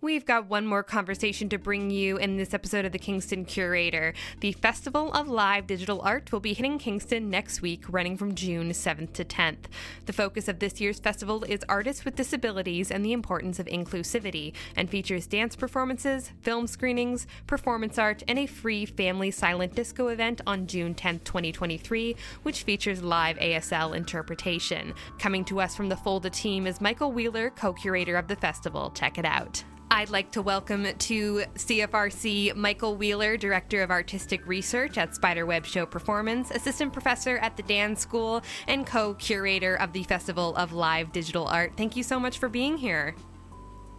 [0.04, 4.16] We've got one more conversation to bring you in this episode of the Kingston Curator.
[4.40, 8.72] The Festival of Live Digital Art will be hitting Kingston next week, running from June
[8.72, 9.66] 7th to 10th.
[10.08, 14.54] The focus of this year's festival is artists with disabilities and the importance of inclusivity,
[14.76, 20.42] and features dance performances, film screenings, performance art, and a free family silent disco event
[20.48, 24.96] on June 10th, 2023, which features live ASL interpretation.
[25.20, 28.90] Coming to us from the Folda team is Michael Wheeler, co curator of the festival.
[28.96, 29.64] Check it out.
[29.94, 35.86] I'd like to welcome to CFRC Michael Wheeler, Director of Artistic Research at Spiderweb Show
[35.86, 41.12] Performance, Assistant Professor at the Dan School, and co curator of the Festival of Live
[41.12, 41.74] Digital Art.
[41.76, 43.16] Thank you so much for being here.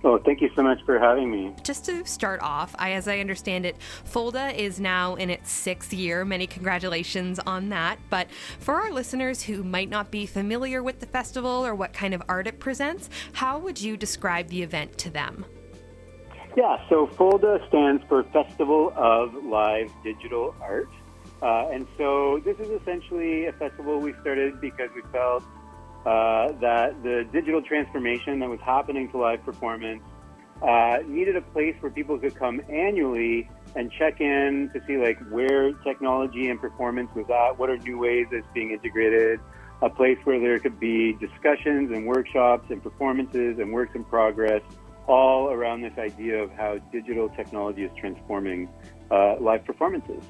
[0.02, 1.54] Oh, thank you so much for having me.
[1.62, 3.76] Just to start off, I, as I understand it,
[4.10, 6.24] Folda is now in its sixth year.
[6.24, 7.98] Many congratulations on that.
[8.08, 8.28] But
[8.58, 12.22] for our listeners who might not be familiar with the festival or what kind of
[12.30, 15.44] art it presents, how would you describe the event to them?
[16.54, 20.90] Yeah, so FOLDA stands for Festival of Live Digital Art.
[21.40, 25.42] Uh, and so this is essentially a festival we started because we felt
[26.04, 30.02] uh, that the digital transformation that was happening to live performance
[30.60, 35.18] uh, needed a place where people could come annually and check in to see like
[35.30, 39.40] where technology and performance was at, what are new ways that's being integrated,
[39.80, 44.60] a place where there could be discussions and workshops and performances and works in progress
[45.06, 48.68] all around this idea of how digital technology is transforming
[49.10, 50.22] uh, live performances.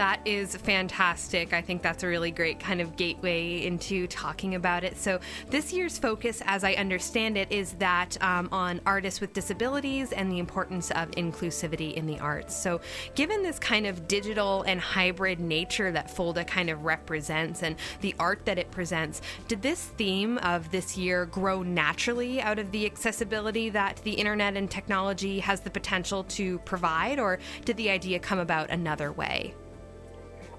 [0.00, 1.52] That is fantastic.
[1.52, 4.96] I think that's a really great kind of gateway into talking about it.
[4.96, 5.20] So,
[5.50, 10.32] this year's focus, as I understand it, is that um, on artists with disabilities and
[10.32, 12.56] the importance of inclusivity in the arts.
[12.56, 12.80] So,
[13.14, 18.14] given this kind of digital and hybrid nature that Folda kind of represents and the
[18.18, 22.86] art that it presents, did this theme of this year grow naturally out of the
[22.86, 28.18] accessibility that the internet and technology has the potential to provide, or did the idea
[28.18, 29.54] come about another way?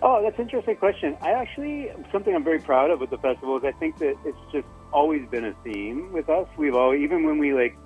[0.03, 1.15] Oh, that's an interesting question.
[1.21, 4.37] I actually something I'm very proud of with the festival is I think that it's
[4.51, 6.47] just always been a theme with us.
[6.57, 7.77] We've always even when we like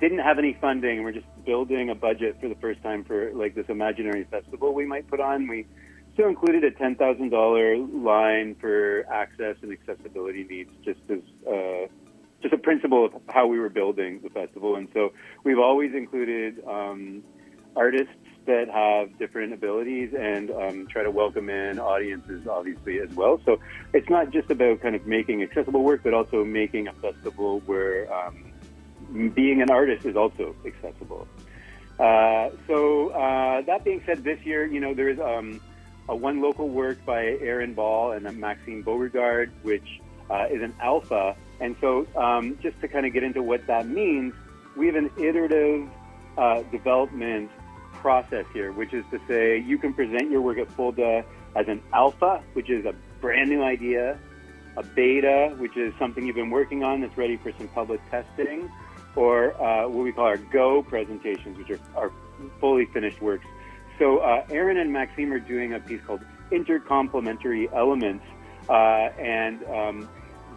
[0.00, 3.54] didn't have any funding, we're just building a budget for the first time for like
[3.54, 5.48] this imaginary festival we might put on.
[5.48, 5.66] We
[6.12, 11.86] still included a ten thousand dollar line for access and accessibility needs, just as uh,
[12.42, 14.76] just a principle of how we were building the festival.
[14.76, 17.22] And so we've always included um,
[17.74, 18.12] artists
[18.46, 23.40] that have different abilities and um, try to welcome in audiences, obviously, as well.
[23.44, 23.58] So
[23.92, 28.12] it's not just about kind of making accessible work, but also making a festival where
[28.12, 28.52] um,
[29.34, 31.28] being an artist is also accessible.
[31.98, 35.60] Uh, so uh, that being said, this year, you know, there is um,
[36.08, 41.36] a one local work by Aaron Ball and Maxime Beauregard, which uh, is an alpha.
[41.60, 44.34] And so, um, just to kind of get into what that means,
[44.76, 45.88] we have an iterative
[46.36, 47.50] uh, development
[48.06, 51.24] process here, which is to say you can present your work at FOLDA
[51.56, 54.16] as an alpha, which is a brand new idea,
[54.76, 58.70] a beta, which is something you've been working on that's ready for some public testing,
[59.16, 62.12] or uh, what we call our Go presentations, which are, are
[62.60, 63.46] fully finished works.
[63.98, 66.20] So uh, Aaron and Maxime are doing a piece called
[66.52, 68.24] Intercomplementary Elements,
[68.68, 68.72] uh,
[69.18, 70.08] and um,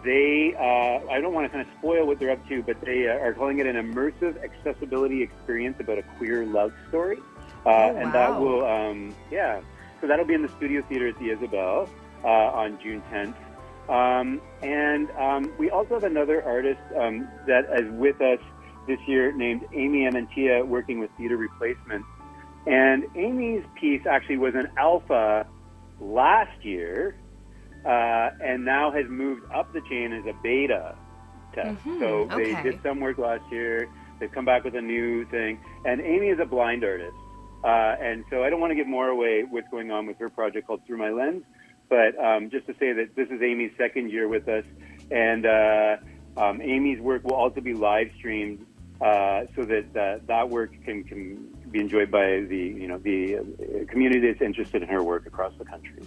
[0.04, 3.08] they, uh, I don't want to kind of spoil what they're up to, but they
[3.08, 7.18] uh, are calling it an immersive accessibility experience about a queer love story.
[7.66, 9.60] Uh, Oh, And that will, um, yeah,
[10.00, 11.88] so that'll be in the Studio Theater at the Isabel
[12.24, 13.34] uh, on June 10th.
[13.88, 18.38] Um, and um, we also have another artist um, that is with us
[18.86, 22.04] this year named Amy Amantea, working with Theater Replacement.
[22.66, 25.46] And Amy's piece actually was an alpha
[26.00, 27.16] last year,
[27.84, 30.94] uh, and now has moved up the chain as a beta
[31.54, 31.84] test.
[31.84, 32.62] Mhm, So they okay.
[32.62, 33.88] did some work last year.
[34.18, 35.58] They've come back with a new thing.
[35.84, 37.16] And Amy is a blind artist.
[37.62, 40.30] Uh, and so I don't want to give more away what's going on with her
[40.30, 41.44] project called Through My Lens.
[41.88, 44.64] But um, just to say that this is Amy's second year with us.
[45.10, 45.96] And uh,
[46.36, 48.64] um, Amy's work will also be live streamed
[49.00, 53.38] uh, so that uh, that work can, can be enjoyed by the, you know, the
[53.38, 53.42] uh,
[53.88, 56.02] community that's interested in her work across the country.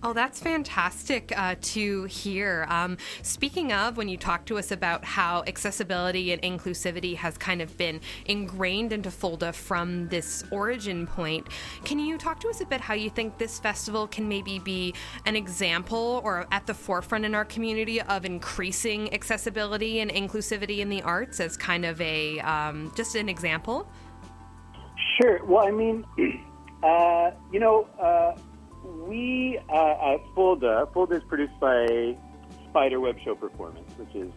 [0.00, 2.66] Oh, that's fantastic uh, to hear.
[2.68, 7.60] Um, speaking of, when you talk to us about how accessibility and inclusivity has kind
[7.60, 11.48] of been ingrained into Folda from this origin point,
[11.84, 14.94] can you talk to us a bit how you think this festival can maybe be
[15.26, 20.88] an example or at the forefront in our community of increasing accessibility and inclusivity in
[20.88, 23.90] the arts as kind of a um, just an example?
[25.20, 25.44] Sure.
[25.44, 26.04] Well, I mean,
[26.84, 28.36] uh, you know, uh,
[29.06, 32.16] we uh, at Folda, Folda is produced by
[32.68, 34.32] Spiderweb Show Performance, which is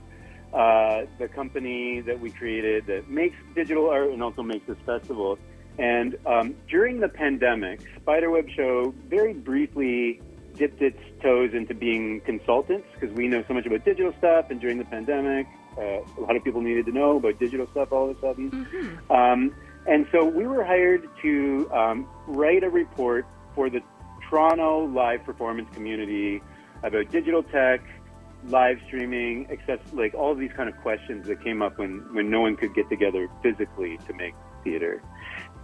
[0.53, 5.37] uh, the company that we created that makes digital art and also makes this festival.
[5.77, 10.21] And um, during the pandemic, Spiderweb Show very briefly
[10.55, 14.49] dipped its toes into being consultants because we know so much about digital stuff.
[14.49, 15.47] And during the pandemic,
[15.77, 18.99] uh, a lot of people needed to know about digital stuff all of a sudden.
[19.09, 19.55] Um,
[19.87, 23.25] and so we were hired to um, write a report
[23.55, 23.81] for the
[24.31, 26.41] Toronto live performance community
[26.83, 27.81] about digital tech,
[28.47, 32.39] live streaming, access, like all these kind of questions that came up when, when no
[32.39, 35.03] one could get together physically to make theater.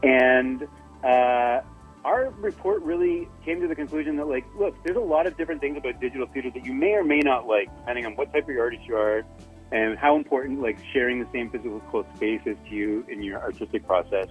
[0.03, 0.67] And
[1.01, 1.61] uh,
[2.03, 5.61] our report really came to the conclusion that, like, look, there's a lot of different
[5.61, 8.49] things about digital theater that you may or may not like, depending on what type
[8.49, 9.23] of artist you are
[9.71, 13.87] and how important, like, sharing the same physical space is to you in your artistic
[13.87, 14.27] process.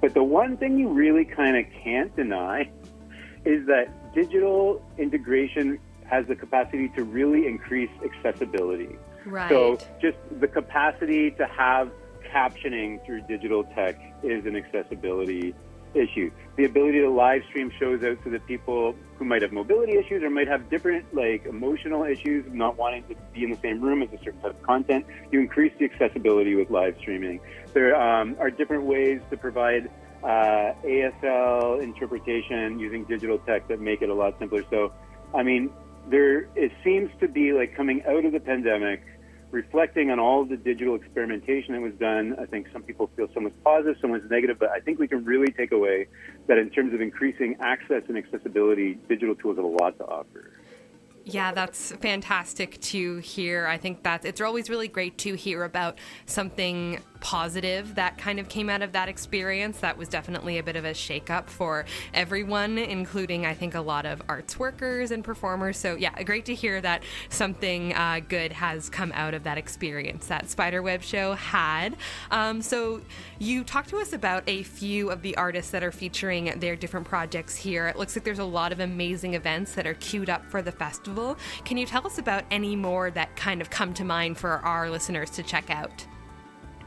[0.00, 2.70] But the one thing you really kind of can't deny
[3.44, 8.96] is that digital integration has the capacity to really increase accessibility.
[9.26, 9.48] Right.
[9.48, 11.90] So just the capacity to have
[12.34, 15.54] captioning through digital tech is an accessibility
[15.94, 16.30] issue.
[16.56, 20.22] The ability to live stream shows out so that people who might have mobility issues
[20.22, 24.02] or might have different like emotional issues, not wanting to be in the same room
[24.02, 27.40] as a certain type of content, you increase the accessibility with live streaming.
[27.72, 29.90] There um, are different ways to provide
[30.24, 34.64] uh, ASL interpretation using digital tech that make it a lot simpler.
[34.70, 34.92] So,
[35.34, 35.70] I mean,
[36.08, 39.02] there it seems to be like coming out of the pandemic,
[39.50, 42.36] reflecting on all the digital experimentation that was done.
[42.40, 45.08] I think some people feel some was positive, some was negative, but I think we
[45.08, 46.08] can really take away
[46.46, 50.52] that in terms of increasing access and accessibility, digital tools have a lot to offer.
[51.26, 53.66] Yeah, that's fantastic to hear.
[53.66, 58.50] I think that it's always really great to hear about something positive that kind of
[58.50, 59.80] came out of that experience.
[59.80, 64.04] That was definitely a bit of a shakeup for everyone, including, I think, a lot
[64.04, 65.78] of arts workers and performers.
[65.78, 70.26] So, yeah, great to hear that something uh, good has come out of that experience
[70.26, 71.96] that Spiderweb show had.
[72.30, 73.00] Um, so,
[73.38, 77.06] you talked to us about a few of the artists that are featuring their different
[77.06, 77.86] projects here.
[77.86, 80.72] It looks like there's a lot of amazing events that are queued up for the
[80.72, 81.38] festival.
[81.64, 84.90] Can you tell us about any more that kind of come to mind for our
[84.90, 86.06] listeners to check out?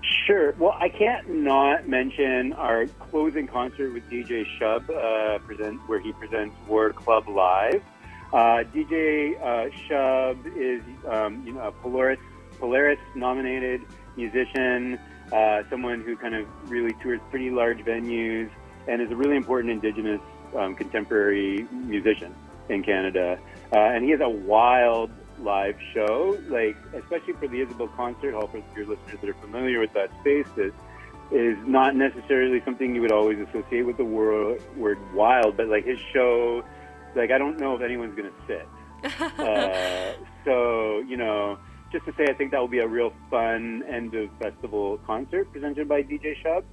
[0.07, 0.53] Sure.
[0.57, 6.13] Well, I can't not mention our closing concert with DJ Shub, uh, present where he
[6.13, 7.81] presents War Club Live.
[8.31, 12.19] Uh, DJ uh, Shub is, um, you know, a Polaris
[12.59, 13.81] Polaris nominated
[14.15, 14.99] musician,
[15.31, 18.49] uh, someone who kind of really tours pretty large venues,
[18.87, 20.21] and is a really important Indigenous
[20.55, 22.33] um, contemporary musician
[22.69, 23.39] in Canada.
[23.73, 28.47] Uh, and he has a wild live show, like especially for the Isabel Concert Hall.
[28.47, 30.73] For your listeners that are familiar with that space, that
[31.31, 35.85] is not necessarily something you would always associate with the word, word wild, but like
[35.85, 36.63] his show,
[37.15, 38.67] like I don't know if anyone's gonna sit.
[39.39, 40.13] uh,
[40.45, 41.57] so you know,
[41.91, 45.51] just to say, I think that will be a real fun end of festival concert
[45.51, 46.63] presented by DJ Shub.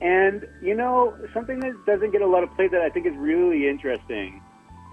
[0.00, 3.14] And you know, something that doesn't get a lot of play that I think is
[3.16, 4.42] really interesting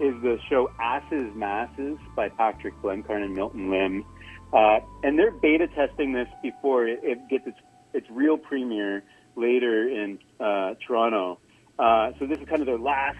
[0.00, 4.04] is the show Asses Masses by Patrick Blenkarn and Milton Lim.
[4.52, 7.58] Uh, and they're beta testing this before it, it gets its,
[7.92, 9.02] its real premiere
[9.36, 11.38] later in uh, Toronto.
[11.78, 13.18] Uh, so this is kind of their last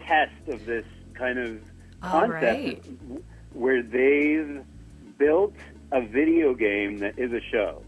[0.00, 1.60] test of this kind of
[2.00, 2.84] concept right.
[3.52, 4.62] where they've
[5.18, 5.54] built
[5.92, 7.82] a video game that is a show.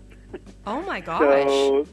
[0.66, 1.20] Oh my gosh.
[1.20, 1.86] So,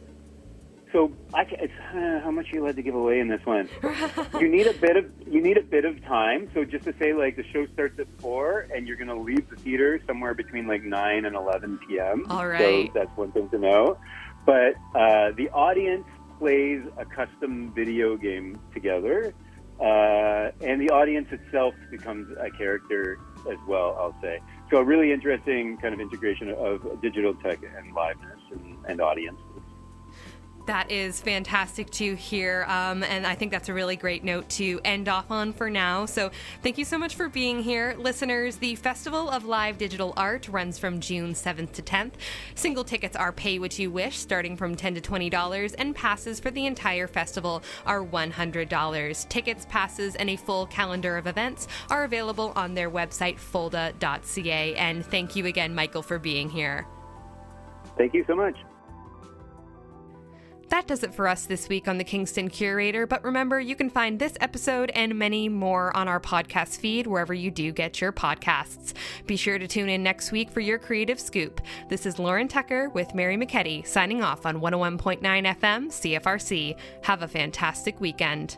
[0.92, 3.70] so I it's uh, how much are you allowed to give away in this one?
[4.40, 6.50] you need a bit of you need a bit of time.
[6.54, 9.50] So just to say, like the show starts at four, and you're going to leave
[9.50, 12.26] the theater somewhere between like nine and eleven p.m.
[12.30, 12.88] All right.
[12.88, 13.98] So that's one thing to know.
[14.46, 16.06] But uh, the audience
[16.40, 19.34] plays a custom video game together,
[19.80, 23.20] uh, and the audience itself becomes a character
[23.52, 23.96] as well.
[24.00, 24.40] I'll say.
[24.72, 29.40] So a really interesting kind of integration of digital tech and liveness and, and audience.
[30.70, 32.64] That is fantastic to hear.
[32.68, 36.06] Um, and I think that's a really great note to end off on for now.
[36.06, 36.30] So
[36.62, 37.96] thank you so much for being here.
[37.98, 42.12] Listeners, the Festival of Live Digital Art runs from June 7th to 10th.
[42.54, 46.52] Single tickets are pay what you wish, starting from 10 to $20, and passes for
[46.52, 49.28] the entire festival are $100.
[49.28, 54.76] Tickets, passes, and a full calendar of events are available on their website, folda.ca.
[54.76, 56.86] And thank you again, Michael, for being here.
[57.98, 58.56] Thank you so much.
[60.70, 63.08] That does it for us this week on the Kingston Curator.
[63.08, 67.34] But remember, you can find this episode and many more on our podcast feed wherever
[67.34, 68.94] you do get your podcasts.
[69.26, 71.60] Be sure to tune in next week for your creative scoop.
[71.90, 76.76] This is Lauren Tucker with Mary McKetty signing off on 101.9 FM CFRC.
[77.04, 78.58] Have a fantastic weekend.